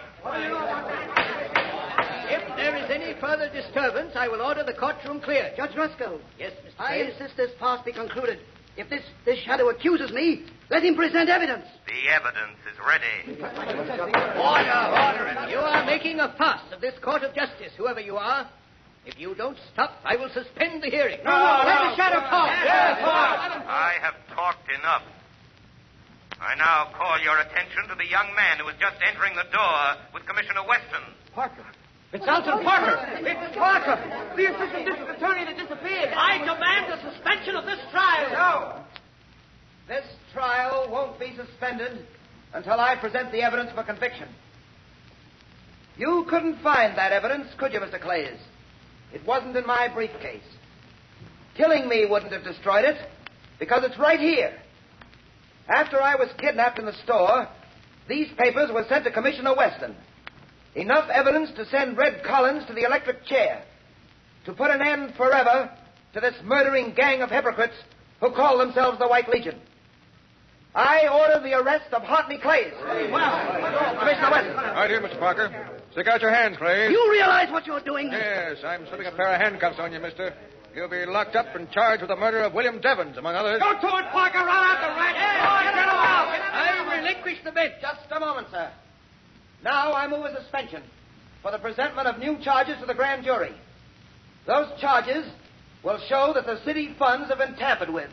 If 2.28 2.42
there 2.56 2.76
is 2.76 2.90
any 2.90 3.18
further 3.20 3.48
disturbance, 3.50 4.12
I 4.14 4.28
will 4.28 4.42
order 4.42 4.62
the 4.62 4.74
courtroom 4.74 5.20
clear. 5.20 5.52
Judge 5.56 5.72
Rusko. 5.72 6.20
Yes, 6.38 6.52
Mr. 6.64 6.78
I 6.78 6.86
Clay? 6.88 7.10
insist 7.10 7.36
this 7.36 7.50
farce 7.58 7.80
be 7.84 7.92
concluded. 7.92 8.38
If 8.76 8.90
this, 8.90 9.02
this 9.24 9.38
shadow 9.40 9.70
accuses 9.70 10.12
me, 10.12 10.44
let 10.68 10.84
him 10.84 10.96
present 10.96 11.30
evidence. 11.30 11.64
The 11.86 12.12
evidence 12.12 12.60
is 12.70 12.76
ready. 12.84 13.40
Order, 14.36 14.82
order. 14.92 15.48
You 15.48 15.58
are 15.58 15.86
making 15.86 16.20
a 16.20 16.34
fuss 16.36 16.60
of 16.72 16.82
this 16.82 16.92
court 17.02 17.22
of 17.22 17.34
justice, 17.34 17.72
whoever 17.78 18.00
you 18.00 18.16
are. 18.18 18.46
If 19.06 19.18
you 19.18 19.34
don't 19.34 19.56
stop, 19.72 19.92
I 20.04 20.16
will 20.16 20.28
suspend 20.34 20.82
the 20.82 20.90
hearing. 20.90 21.20
No, 21.24 21.30
no, 21.30 21.62
Let 21.64 21.78
no. 21.78 21.90
the 21.90 21.96
shadow 21.96 22.20
talk. 22.26 22.50
Yes, 22.64 22.98
I 23.06 23.94
have 24.02 24.14
talked 24.34 24.66
enough. 24.68 25.02
I 26.40 26.54
now 26.56 26.90
call 26.98 27.18
your 27.22 27.38
attention 27.38 27.88
to 27.88 27.94
the 27.94 28.04
young 28.04 28.34
man 28.34 28.58
who 28.58 28.68
is 28.68 28.74
just 28.80 28.96
entering 29.06 29.34
the 29.36 29.46
door 29.54 29.80
with 30.12 30.26
Commissioner 30.26 30.66
Weston. 30.68 31.06
Parker. 31.32 31.64
It's 32.12 32.26
Alton 32.26 32.62
Parker. 32.62 32.98
It's 33.22 33.56
Parker, 33.56 33.96
the 34.36 34.46
assistant 34.52 34.86
district 34.86 35.16
attorney 35.16 35.44
that 35.46 35.56
disappeared. 35.56 36.10
I 36.14 36.38
demand 36.38 36.92
the 36.92 36.98
suspension 37.12 37.56
of 37.56 37.64
this 37.64 37.78
trial. 37.90 38.30
No. 38.32 38.82
This 39.88 40.04
trial 40.32 40.88
won't 40.90 41.18
be 41.18 41.32
suspended 41.36 42.06
until 42.54 42.78
I 42.80 42.96
present 42.96 43.32
the 43.32 43.42
evidence 43.42 43.70
for 43.74 43.82
conviction. 43.84 44.28
You 45.96 46.26
couldn't 46.28 46.60
find 46.62 46.96
that 46.98 47.12
evidence, 47.12 47.48
could 47.56 47.72
you, 47.72 47.80
Mr. 47.80 48.00
Clays? 48.00 48.38
It 49.12 49.26
wasn't 49.26 49.56
in 49.56 49.66
my 49.66 49.88
briefcase. 49.92 50.42
Killing 51.56 51.88
me 51.88 52.06
wouldn't 52.08 52.32
have 52.32 52.44
destroyed 52.44 52.84
it, 52.84 52.96
because 53.58 53.82
it's 53.84 53.98
right 53.98 54.20
here. 54.20 54.52
After 55.68 56.00
I 56.00 56.14
was 56.14 56.28
kidnapped 56.38 56.78
in 56.78 56.86
the 56.86 56.92
store, 57.04 57.48
these 58.08 58.28
papers 58.36 58.70
were 58.72 58.84
sent 58.88 59.04
to 59.04 59.10
Commissioner 59.10 59.54
Weston. 59.56 59.96
Enough 60.74 61.08
evidence 61.10 61.50
to 61.56 61.64
send 61.66 61.96
Red 61.96 62.22
Collins 62.24 62.66
to 62.66 62.74
the 62.74 62.84
electric 62.84 63.24
chair. 63.24 63.62
To 64.44 64.52
put 64.52 64.70
an 64.70 64.82
end 64.82 65.14
forever 65.16 65.70
to 66.12 66.20
this 66.20 66.34
murdering 66.44 66.94
gang 66.94 67.22
of 67.22 67.30
hypocrites 67.30 67.74
who 68.20 68.30
call 68.32 68.58
themselves 68.58 68.98
the 68.98 69.08
White 69.08 69.28
Legion. 69.28 69.58
I 70.74 71.08
order 71.08 71.42
the 71.42 71.54
arrest 71.54 71.92
of 71.92 72.02
Hartney 72.02 72.38
Clays. 72.38 72.74
Commissioner 72.78 74.30
Weston. 74.30 74.56
Right 74.56 74.90
here, 74.90 75.00
Mr. 75.00 75.18
Parker. 75.18 75.75
Stick 75.96 76.08
out 76.08 76.20
your 76.20 76.30
hands, 76.30 76.58
Clay. 76.58 76.90
You 76.90 77.08
realize 77.10 77.50
what 77.50 77.66
you're 77.66 77.80
doing? 77.80 78.10
Yes, 78.12 78.58
I'm 78.62 78.86
slipping 78.88 79.06
a 79.06 79.12
pair 79.12 79.32
of 79.32 79.40
handcuffs 79.40 79.78
on 79.78 79.94
you, 79.94 79.98
mister. 79.98 80.34
You'll 80.74 80.90
be 80.90 81.06
locked 81.06 81.36
up 81.36 81.56
and 81.56 81.70
charged 81.70 82.02
with 82.02 82.10
the 82.10 82.16
murder 82.16 82.42
of 82.42 82.52
William 82.52 82.82
Devons, 82.82 83.16
among 83.16 83.34
others. 83.34 83.62
Go 83.62 83.72
to 83.72 83.96
it, 83.96 84.04
Parker. 84.12 84.36
Run 84.36 84.46
out 84.46 84.82
the 84.82 84.92
rat. 84.92 85.14
Get 85.64 85.72
him 85.72 85.88
out. 85.88 86.28
I 86.52 86.98
relinquish 86.98 87.38
the 87.44 87.50
bench. 87.50 87.72
Just 87.80 88.12
a 88.14 88.20
moment, 88.20 88.48
sir. 88.50 88.70
Now 89.64 89.94
I 89.94 90.06
move 90.06 90.26
a 90.26 90.38
suspension 90.38 90.82
for 91.40 91.50
the 91.50 91.58
presentment 91.58 92.06
of 92.06 92.18
new 92.18 92.36
charges 92.44 92.76
to 92.80 92.86
the 92.86 92.92
grand 92.92 93.24
jury. 93.24 93.54
Those 94.46 94.78
charges 94.78 95.24
will 95.82 95.98
show 96.10 96.32
that 96.34 96.44
the 96.44 96.62
city 96.66 96.94
funds 96.98 97.30
have 97.30 97.38
been 97.38 97.56
tampered 97.56 97.88
with. 97.88 98.10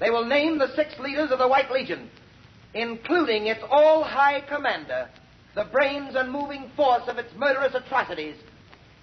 They 0.00 0.10
will 0.10 0.24
name 0.24 0.58
the 0.58 0.74
six 0.74 0.98
leaders 0.98 1.30
of 1.30 1.38
the 1.38 1.46
White 1.46 1.70
Legion, 1.70 2.10
including 2.74 3.46
its 3.46 3.62
all 3.70 4.02
high 4.02 4.40
commander, 4.48 5.08
the 5.56 5.64
brains 5.64 6.14
and 6.14 6.30
moving 6.30 6.70
force 6.76 7.02
of 7.08 7.16
its 7.16 7.30
murderous 7.34 7.74
atrocities, 7.74 8.36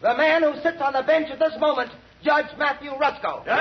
the 0.01 0.15
man 0.15 0.43
who 0.43 0.53
sits 0.61 0.77
on 0.79 0.93
the 0.93 1.01
bench 1.01 1.27
at 1.31 1.39
this 1.39 1.53
moment, 1.59 1.89
Judge 2.23 2.45
Matthew 2.57 2.91
Rusko. 2.91 3.43
Here 3.43 3.55
we 3.55 3.59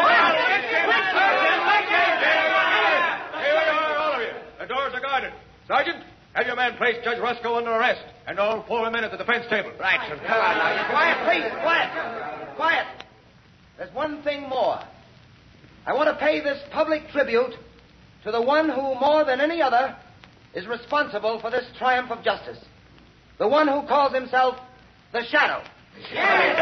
are, 3.72 3.96
all 3.96 4.12
of 4.12 4.20
you. 4.20 4.28
The 4.61 4.66
doors 4.66 4.92
are 4.94 5.00
guarded. 5.00 5.33
Sergeant, 5.66 6.05
have 6.35 6.46
your 6.46 6.57
man 6.57 6.76
place 6.76 6.96
Judge 7.02 7.18
Rusko 7.18 7.57
under 7.57 7.70
arrest, 7.70 8.05
and 8.26 8.38
all 8.38 8.62
four 8.68 8.90
men 8.90 9.05
at 9.05 9.11
the 9.11 9.16
defense 9.16 9.46
table. 9.48 9.72
Right, 9.81 10.00
sir. 10.09 10.16
Come 10.16 10.38
on 10.38 10.57
now. 10.59 10.90
Quiet, 10.90 11.24
please. 11.24 11.50
Quiet. 11.62 12.57
Quiet. 12.57 12.87
There's 13.78 13.94
one 13.94 14.22
thing 14.22 14.48
more. 14.50 14.78
I 15.87 15.94
want 15.94 16.09
to 16.11 16.16
pay 16.16 16.40
this 16.40 16.62
public 16.70 17.09
tribute 17.11 17.55
to 18.24 18.31
the 18.31 18.42
one 18.42 18.68
who, 18.68 18.94
more 19.00 19.24
than 19.24 19.40
any 19.40 19.62
other, 19.62 19.96
is 20.55 20.66
responsible 20.66 21.40
for 21.40 21.50
this 21.50 21.64
triumph 21.78 22.11
of 22.11 22.22
justice. 22.22 22.59
The 23.42 23.48
one 23.48 23.66
who 23.66 23.83
calls 23.88 24.14
himself 24.14 24.55
the 25.12 25.24
Shadow. 25.24 25.64
My 26.14 26.55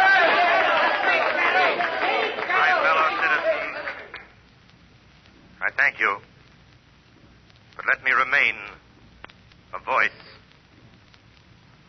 fellow 2.81 3.09
citizens, 3.21 3.77
I 5.61 5.69
thank 5.77 6.01
you. 6.01 6.17
But 7.77 7.85
let 7.87 8.03
me 8.03 8.13
remain 8.13 8.55
a 9.75 9.79
voice. 9.79 10.09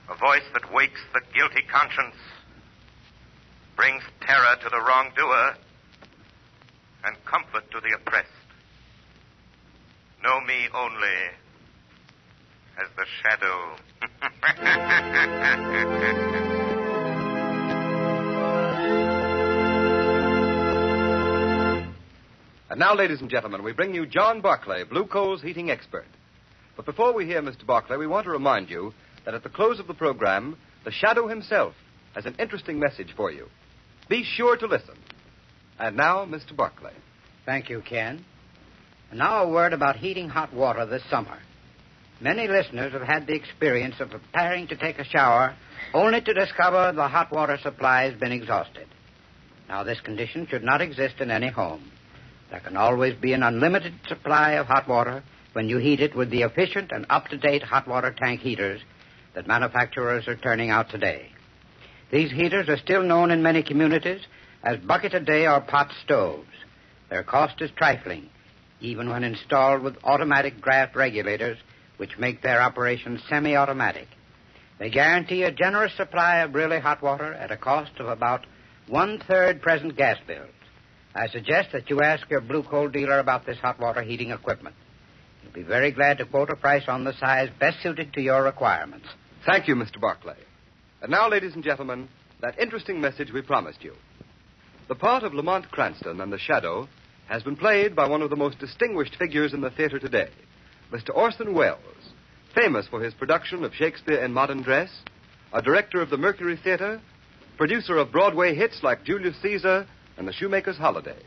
A 0.10 0.16
voice 0.16 0.44
that 0.52 0.74
wakes 0.74 1.00
the 1.14 1.22
guilty 1.34 1.62
conscience, 1.72 2.18
brings 3.78 4.04
terror 4.20 4.58
to 4.62 4.70
the 4.70 4.82
wrongdoer, 4.82 5.56
and 7.06 7.16
comfort 7.24 7.72
to 7.72 7.80
the 7.80 7.96
oppressed. 7.96 8.28
Know 10.22 10.42
me 10.42 10.68
only 10.76 11.32
as 12.82 12.90
the 12.96 13.06
shadow. 13.22 13.76
And 22.72 22.80
now, 22.80 22.96
ladies 22.96 23.20
and 23.20 23.30
gentlemen, 23.30 23.64
we 23.64 23.74
bring 23.74 23.94
you 23.94 24.06
John 24.06 24.40
Barclay, 24.40 24.86
Blue 24.86 25.06
Coal's 25.06 25.42
heating 25.42 25.70
expert. 25.70 26.06
But 26.78 26.86
before 26.86 27.14
we 27.14 27.26
hear 27.26 27.42
Mr. 27.42 27.66
Barclay, 27.66 27.98
we 27.98 28.08
want 28.08 28.24
to 28.24 28.32
remind 28.32 28.70
you 28.70 28.94
that 29.26 29.34
at 29.34 29.44
the 29.44 29.50
close 29.50 29.78
of 29.78 29.88
the 29.88 29.94
program, 29.94 30.56
the 30.86 30.92
Shadow 30.92 31.28
himself 31.28 31.74
has 32.16 32.26
an 32.26 32.38
interesting 32.40 32.80
message 32.80 33.14
for 33.18 33.30
you. 33.30 33.50
Be 34.08 34.24
sure 34.24 34.56
to 34.56 34.68
listen. 34.68 34.96
And 35.80 35.98
now, 35.98 36.24
Mr. 36.24 36.56
Barclay. 36.56 36.94
Thank 37.46 37.70
you, 37.70 37.82
Ken. 37.82 38.24
And 39.10 39.20
now, 39.20 39.44
a 39.44 39.50
word 39.50 39.74
about 39.74 39.98
heating 39.98 40.30
hot 40.30 40.54
water 40.54 40.86
this 40.86 41.04
summer. 41.10 41.40
Many 42.22 42.48
listeners 42.48 42.94
have 42.94 43.02
had 43.02 43.26
the 43.26 43.34
experience 43.34 43.96
of 44.00 44.12
preparing 44.12 44.68
to 44.68 44.76
take 44.76 45.00
a 45.00 45.04
shower 45.04 45.56
only 45.92 46.22
to 46.22 46.34
discover 46.34 46.92
the 46.96 47.08
hot 47.08 47.32
water 47.32 47.58
supply 47.64 48.04
has 48.04 48.20
been 48.20 48.32
exhausted. 48.32 48.88
Now, 49.68 49.84
this 49.84 50.00
condition 50.02 50.46
should 50.48 50.64
not 50.64 50.82
exist 50.82 51.16
in 51.20 51.32
any 51.32 51.50
home. 51.50 51.92
There 52.52 52.60
can 52.60 52.78
always 52.78 53.16
be 53.16 53.34
an 53.34 53.42
unlimited 53.42 53.94
supply 54.08 54.52
of 54.52 54.68
hot 54.68 54.88
water 54.88 55.24
when 55.54 55.68
you 55.68 55.78
heat 55.78 56.00
it 56.00 56.16
with 56.16 56.30
the 56.30 56.44
efficient 56.44 56.92
and 56.92 57.08
up 57.10 57.28
to 57.30 57.38
date 57.38 57.64
hot 57.64 57.88
water 57.88 58.14
tank 58.16 58.42
heaters 58.42 58.82
that 59.34 59.48
manufacturers 59.48 60.28
are 60.28 60.36
turning 60.36 60.70
out 60.70 60.90
today. 60.90 61.30
These 62.12 62.32
heaters 62.32 62.70
are 62.70 62.78
still 62.78 63.02
known 63.02 63.32
in 63.32 63.42
many 63.42 63.64
communities 63.64 64.22
as 64.64 64.78
bucket 64.80 65.16
a 65.16 65.20
day 65.20 65.48
or 65.48 65.62
pot 65.62 65.92
stoves. 66.04 66.48
Their 67.10 67.24
cost 67.24 67.62
is 67.62 67.72
trifling, 67.76 68.30
even 68.80 69.10
when 69.10 69.24
installed 69.24 69.82
with 69.82 69.98
automatic 70.04 70.62
draft 70.62 70.96
regulators, 70.96 71.58
which 72.02 72.18
make 72.18 72.42
their 72.42 72.60
operation 72.60 73.22
semi 73.30 73.56
automatic. 73.56 74.08
They 74.80 74.90
guarantee 74.90 75.44
a 75.44 75.52
generous 75.52 75.96
supply 75.96 76.38
of 76.38 76.56
really 76.56 76.80
hot 76.80 77.04
water 77.04 77.32
at 77.32 77.52
a 77.52 77.58
cost 77.58 77.92
of 78.00 78.08
about 78.08 78.48
one 78.88 79.22
third 79.28 79.62
present 79.62 79.96
gas 79.96 80.18
bills. 80.26 80.50
I 81.14 81.28
suggest 81.28 81.70
that 81.74 81.92
you 81.92 82.02
ask 82.02 82.28
your 82.28 82.42
blue 82.42 82.64
coal 82.64 82.90
dealer 82.90 83.20
about 83.20 83.46
this 83.46 83.60
hot 83.60 83.80
water 83.80 84.02
heating 84.02 84.32
equipment. 84.32 84.76
He'll 85.44 85.54
be 85.54 85.62
very 85.62 85.92
glad 85.92 86.18
to 86.18 86.26
quote 86.26 86.50
a 86.50 86.56
price 86.56 86.86
on 86.88 87.04
the 87.04 87.14
size 87.20 87.50
best 87.60 87.84
suited 87.84 88.14
to 88.14 88.22
your 88.22 88.42
requirements. 88.42 89.06
Thank 89.46 89.68
you, 89.68 89.76
Mr. 89.76 90.02
Barclay. 90.02 90.40
And 91.04 91.12
now, 91.12 91.30
ladies 91.30 91.54
and 91.54 91.64
gentlemen, 91.64 92.10
that 92.42 92.58
interesting 92.58 93.00
message 93.00 93.32
we 93.32 93.44
promised 93.44 93.84
you. 93.84 93.94
The 94.88 94.96
part 94.96 95.22
of 95.22 95.36
Lamont 95.36 95.70
Cranston 95.70 96.20
and 96.20 96.34
the 96.34 96.40
Shadow 96.40 96.88
has 97.28 97.44
been 97.44 97.58
played 97.58 97.96
by 97.96 98.08
one 98.08 98.24
of 98.24 98.32
the 98.32 98.36
most 98.36 98.58
distinguished 98.58 99.18
figures 99.18 99.54
in 99.54 99.62
the 99.62 99.70
theater 99.70 100.00
today, 100.00 100.30
Mr. 100.92 101.16
Orson 101.16 101.54
Welles, 101.54 101.80
famous 102.54 102.86
for 102.90 103.02
his 103.02 103.14
production 103.14 103.64
of 103.64 103.74
Shakespeare 103.74 104.24
in 104.24 104.34
Modern 104.34 104.62
Dress, 104.62 104.90
a 105.54 105.62
director 105.62 106.02
of 106.02 106.10
the 106.10 106.18
Mercury 106.18 106.60
Theater, 106.62 107.02
producer 107.58 107.98
of 107.98 108.12
Broadway 108.12 108.54
hits 108.54 108.80
like 108.84 109.06
Julius 109.06 109.36
Caesar 109.42 109.88
and 110.18 110.28
The 110.28 110.34
Shoemaker's 110.34 110.78
Holiday. 110.78 111.22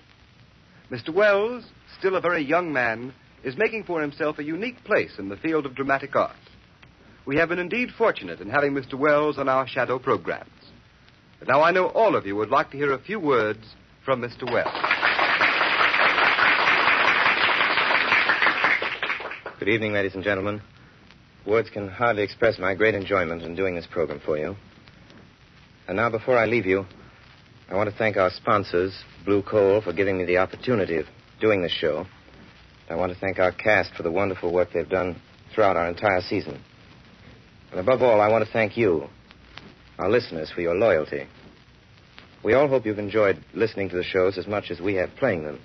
Mr. 0.91 1.15
Welles, 1.15 1.65
still 1.99 2.15
a 2.15 2.21
very 2.21 2.45
young 2.45 2.75
man, 2.75 3.15
is 3.43 3.57
making 3.57 3.85
for 3.85 4.03
himself 4.03 4.39
a 4.39 4.45
unique 4.45 4.85
place 4.85 5.13
in 5.19 5.31
the 5.31 5.37
field 5.39 5.65
of 5.65 5.75
dramatic 5.75 6.15
art. 6.15 6.37
We 7.25 7.37
have 7.37 7.49
been 7.49 7.59
indeed 7.59 7.89
fortunate 7.97 8.41
in 8.41 8.51
having 8.51 8.75
Mr. 8.75 8.99
Welles 8.99 9.39
on 9.39 9.49
our 9.49 9.67
shadow 9.67 9.99
programs. 9.99 10.51
But 11.39 11.49
now 11.49 11.63
I 11.63 11.71
know 11.71 11.87
all 11.87 12.17
of 12.17 12.27
you 12.27 12.37
would 12.37 12.51
like 12.51 12.71
to 12.73 12.77
hear 12.77 12.93
a 12.93 13.03
few 13.03 13.19
words 13.19 13.65
from 14.05 14.21
Mr. 14.21 14.45
Welles. 14.45 14.94
Good 19.65 19.73
evening, 19.73 19.95
ladies 19.95 20.15
and 20.15 20.23
gentlemen. 20.23 20.61
Words 21.47 21.71
can 21.71 21.89
hardly 21.89 22.23
express 22.23 22.59
my 22.59 22.75
great 22.75 22.95
enjoyment 22.95 23.41
in 23.41 23.57
doing 23.57 23.75
this 23.75 23.87
program 23.91 24.21
for 24.23 24.37
you. 24.37 24.57
And 25.89 25.97
now, 25.97 26.11
before 26.11 26.37
I 26.37 26.45
leave 26.45 26.67
you, 26.67 26.85
I 27.71 27.75
want 27.75 27.89
to 27.89 27.97
thank 27.97 28.19
our 28.19 28.29
sponsors, 28.29 28.95
Blue 29.25 29.43
Coal, 29.43 29.81
for 29.81 29.95
giving 29.95 30.19
me 30.19 30.27
the 30.27 30.37
opportunity 30.37 30.99
of 30.99 31.07
doing 31.41 31.63
this 31.63 31.73
show. 31.73 32.05
I 32.91 32.97
want 32.97 33.15
to 33.15 33.19
thank 33.19 33.39
our 33.39 33.53
cast 33.53 33.95
for 33.95 34.03
the 34.03 34.11
wonderful 34.11 34.53
work 34.53 34.69
they've 34.75 34.87
done 34.87 35.19
throughout 35.55 35.79
our 35.79 35.89
entire 35.89 36.21
season. 36.21 36.63
And 37.71 37.81
above 37.81 38.03
all, 38.03 38.21
I 38.21 38.29
want 38.29 38.45
to 38.45 38.53
thank 38.53 38.77
you, 38.77 39.09
our 39.99 40.11
listeners, 40.11 40.53
for 40.55 40.61
your 40.61 40.75
loyalty. 40.75 41.27
We 42.45 42.53
all 42.53 42.69
hope 42.69 42.85
you've 42.85 42.99
enjoyed 42.99 43.43
listening 43.55 43.89
to 43.89 43.97
the 43.97 44.05
shows 44.05 44.37
as 44.37 44.47
much 44.47 44.71
as 44.71 44.79
we 44.79 44.97
have 44.97 45.09
playing 45.17 45.45
them. 45.45 45.59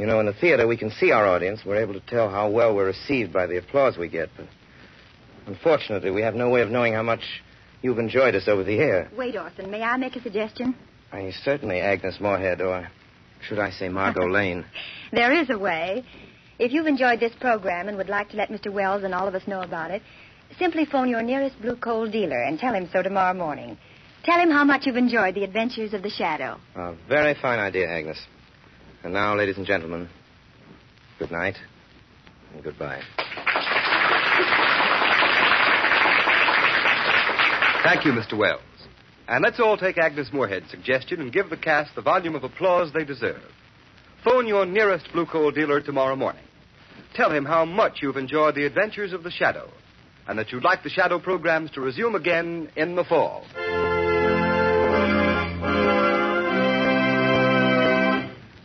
You 0.00 0.06
know, 0.06 0.18
in 0.18 0.24
the 0.24 0.32
theater, 0.32 0.66
we 0.66 0.78
can 0.78 0.90
see 0.92 1.10
our 1.10 1.26
audience. 1.26 1.60
We're 1.62 1.82
able 1.82 1.92
to 1.92 2.00
tell 2.00 2.30
how 2.30 2.48
well 2.48 2.74
we're 2.74 2.86
received 2.86 3.34
by 3.34 3.46
the 3.46 3.58
applause 3.58 3.98
we 3.98 4.08
get. 4.08 4.30
But 4.34 4.46
unfortunately, 5.46 6.10
we 6.10 6.22
have 6.22 6.34
no 6.34 6.48
way 6.48 6.62
of 6.62 6.70
knowing 6.70 6.94
how 6.94 7.02
much 7.02 7.20
you've 7.82 7.98
enjoyed 7.98 8.34
us 8.34 8.48
over 8.48 8.64
the 8.64 8.78
air. 8.78 9.10
Wait, 9.14 9.36
Orson, 9.36 9.70
may 9.70 9.82
I 9.82 9.98
make 9.98 10.16
a 10.16 10.22
suggestion? 10.22 10.74
I 11.12 11.30
certainly, 11.44 11.80
Agnes 11.80 12.18
Moorehead, 12.18 12.62
or 12.62 12.88
should 13.42 13.58
I 13.58 13.72
say 13.72 13.90
Margot 13.90 14.26
Lane. 14.30 14.64
There 15.12 15.34
is 15.34 15.50
a 15.50 15.58
way. 15.58 16.02
If 16.58 16.72
you've 16.72 16.86
enjoyed 16.86 17.20
this 17.20 17.34
program 17.38 17.86
and 17.88 17.98
would 17.98 18.08
like 18.08 18.30
to 18.30 18.38
let 18.38 18.48
Mr. 18.48 18.72
Welles 18.72 19.04
and 19.04 19.14
all 19.14 19.28
of 19.28 19.34
us 19.34 19.46
know 19.46 19.60
about 19.60 19.90
it, 19.90 20.00
simply 20.58 20.86
phone 20.86 21.10
your 21.10 21.22
nearest 21.22 21.60
blue 21.60 21.76
coal 21.76 22.10
dealer 22.10 22.40
and 22.42 22.58
tell 22.58 22.72
him 22.72 22.88
so 22.90 23.02
tomorrow 23.02 23.34
morning. 23.34 23.76
Tell 24.24 24.40
him 24.40 24.50
how 24.50 24.64
much 24.64 24.86
you've 24.86 24.96
enjoyed 24.96 25.34
the 25.34 25.44
adventures 25.44 25.92
of 25.92 26.02
the 26.02 26.08
Shadow. 26.10 26.58
A 26.74 26.94
very 27.06 27.34
fine 27.34 27.58
idea, 27.58 27.86
Agnes. 27.86 28.18
And 29.02 29.14
now, 29.14 29.34
ladies 29.34 29.56
and 29.56 29.66
gentlemen, 29.66 30.08
good 31.18 31.30
night 31.30 31.56
and 32.52 32.62
goodbye. 32.62 33.00
Thank 37.82 38.04
you, 38.04 38.12
Mr. 38.12 38.36
Welles. 38.36 38.60
And 39.26 39.42
let's 39.42 39.58
all 39.58 39.78
take 39.78 39.96
Agnes 39.96 40.28
Moorehead's 40.32 40.70
suggestion 40.70 41.20
and 41.20 41.32
give 41.32 41.48
the 41.48 41.56
cast 41.56 41.94
the 41.94 42.02
volume 42.02 42.34
of 42.34 42.44
applause 42.44 42.92
they 42.92 43.04
deserve. 43.04 43.40
Phone 44.22 44.46
your 44.46 44.66
nearest 44.66 45.10
Blue 45.12 45.24
Coal 45.24 45.50
dealer 45.50 45.80
tomorrow 45.80 46.16
morning. 46.16 46.44
Tell 47.14 47.32
him 47.32 47.46
how 47.46 47.64
much 47.64 48.00
you've 48.02 48.18
enjoyed 48.18 48.54
the 48.54 48.66
adventures 48.66 49.12
of 49.12 49.22
the 49.22 49.30
Shadow 49.30 49.70
and 50.28 50.38
that 50.38 50.52
you'd 50.52 50.64
like 50.64 50.82
the 50.82 50.90
Shadow 50.90 51.18
programs 51.18 51.70
to 51.72 51.80
resume 51.80 52.14
again 52.14 52.70
in 52.76 52.96
the 52.96 53.04
fall. 53.04 53.44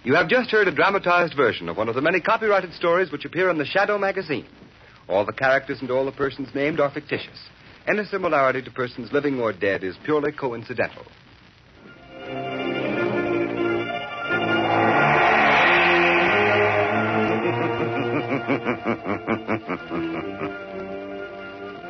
You 0.05 0.13
have 0.13 0.29
just 0.29 0.51
heard 0.51 0.67
a 0.67 0.71
dramatized 0.71 1.35
version 1.35 1.67
of 1.67 1.77
one 1.77 1.89
of 1.89 1.95
the 1.95 2.01
many 2.01 2.21
copyrighted 2.21 2.73
stories 2.73 3.11
which 3.11 3.25
appear 3.25 3.49
in 3.49 3.57
the 3.57 3.65
Shadow 3.65 3.97
magazine. 3.97 4.45
All 5.09 5.25
the 5.25 5.33
characters 5.33 5.79
and 5.81 5.89
all 5.89 6.05
the 6.05 6.11
persons 6.11 6.47
named 6.53 6.79
are 6.79 6.91
fictitious. 6.91 7.39
Any 7.87 8.05
similarity 8.05 8.61
to 8.61 8.69
persons 8.69 9.11
living 9.11 9.39
or 9.39 9.51
dead 9.51 9.83
is 9.83 9.95
purely 10.03 10.31
coincidental. 10.31 11.05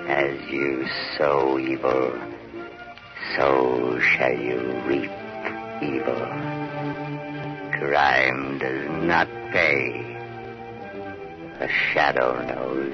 As 0.08 0.40
you 0.50 0.86
sow 1.18 1.60
evil, 1.60 2.18
so 3.36 4.00
shall 4.00 4.38
you 4.38 4.82
reap 4.88 5.12
evil. 5.84 6.55
Crime 7.88 8.58
does 8.58 8.90
not 9.04 9.28
pay. 9.52 10.18
The 11.60 11.70
shadow 11.94 12.42
knows. 12.42 12.94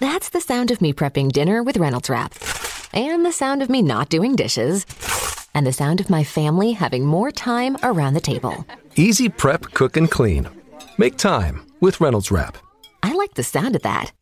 That's 0.00 0.30
the 0.30 0.40
sound 0.40 0.70
of 0.70 0.80
me 0.80 0.94
prepping 0.94 1.30
dinner 1.30 1.62
with 1.62 1.76
Reynolds 1.76 2.08
Wrap. 2.08 2.34
And 2.94 3.24
the 3.24 3.32
sound 3.32 3.62
of 3.62 3.68
me 3.68 3.82
not 3.82 4.08
doing 4.08 4.34
dishes. 4.34 4.86
And 5.54 5.66
the 5.66 5.74
sound 5.74 6.00
of 6.00 6.08
my 6.08 6.24
family 6.24 6.72
having 6.72 7.04
more 7.04 7.30
time 7.30 7.76
around 7.82 8.14
the 8.14 8.20
table. 8.20 8.64
Easy 8.96 9.28
prep, 9.28 9.62
cook, 9.74 9.98
and 9.98 10.10
clean. 10.10 10.48
Make 10.96 11.18
time 11.18 11.66
with 11.80 12.00
Reynolds 12.00 12.30
Wrap. 12.30 12.56
I 13.02 13.12
like 13.12 13.34
the 13.34 13.42
sound 13.42 13.76
of 13.76 13.82
that. 13.82 14.12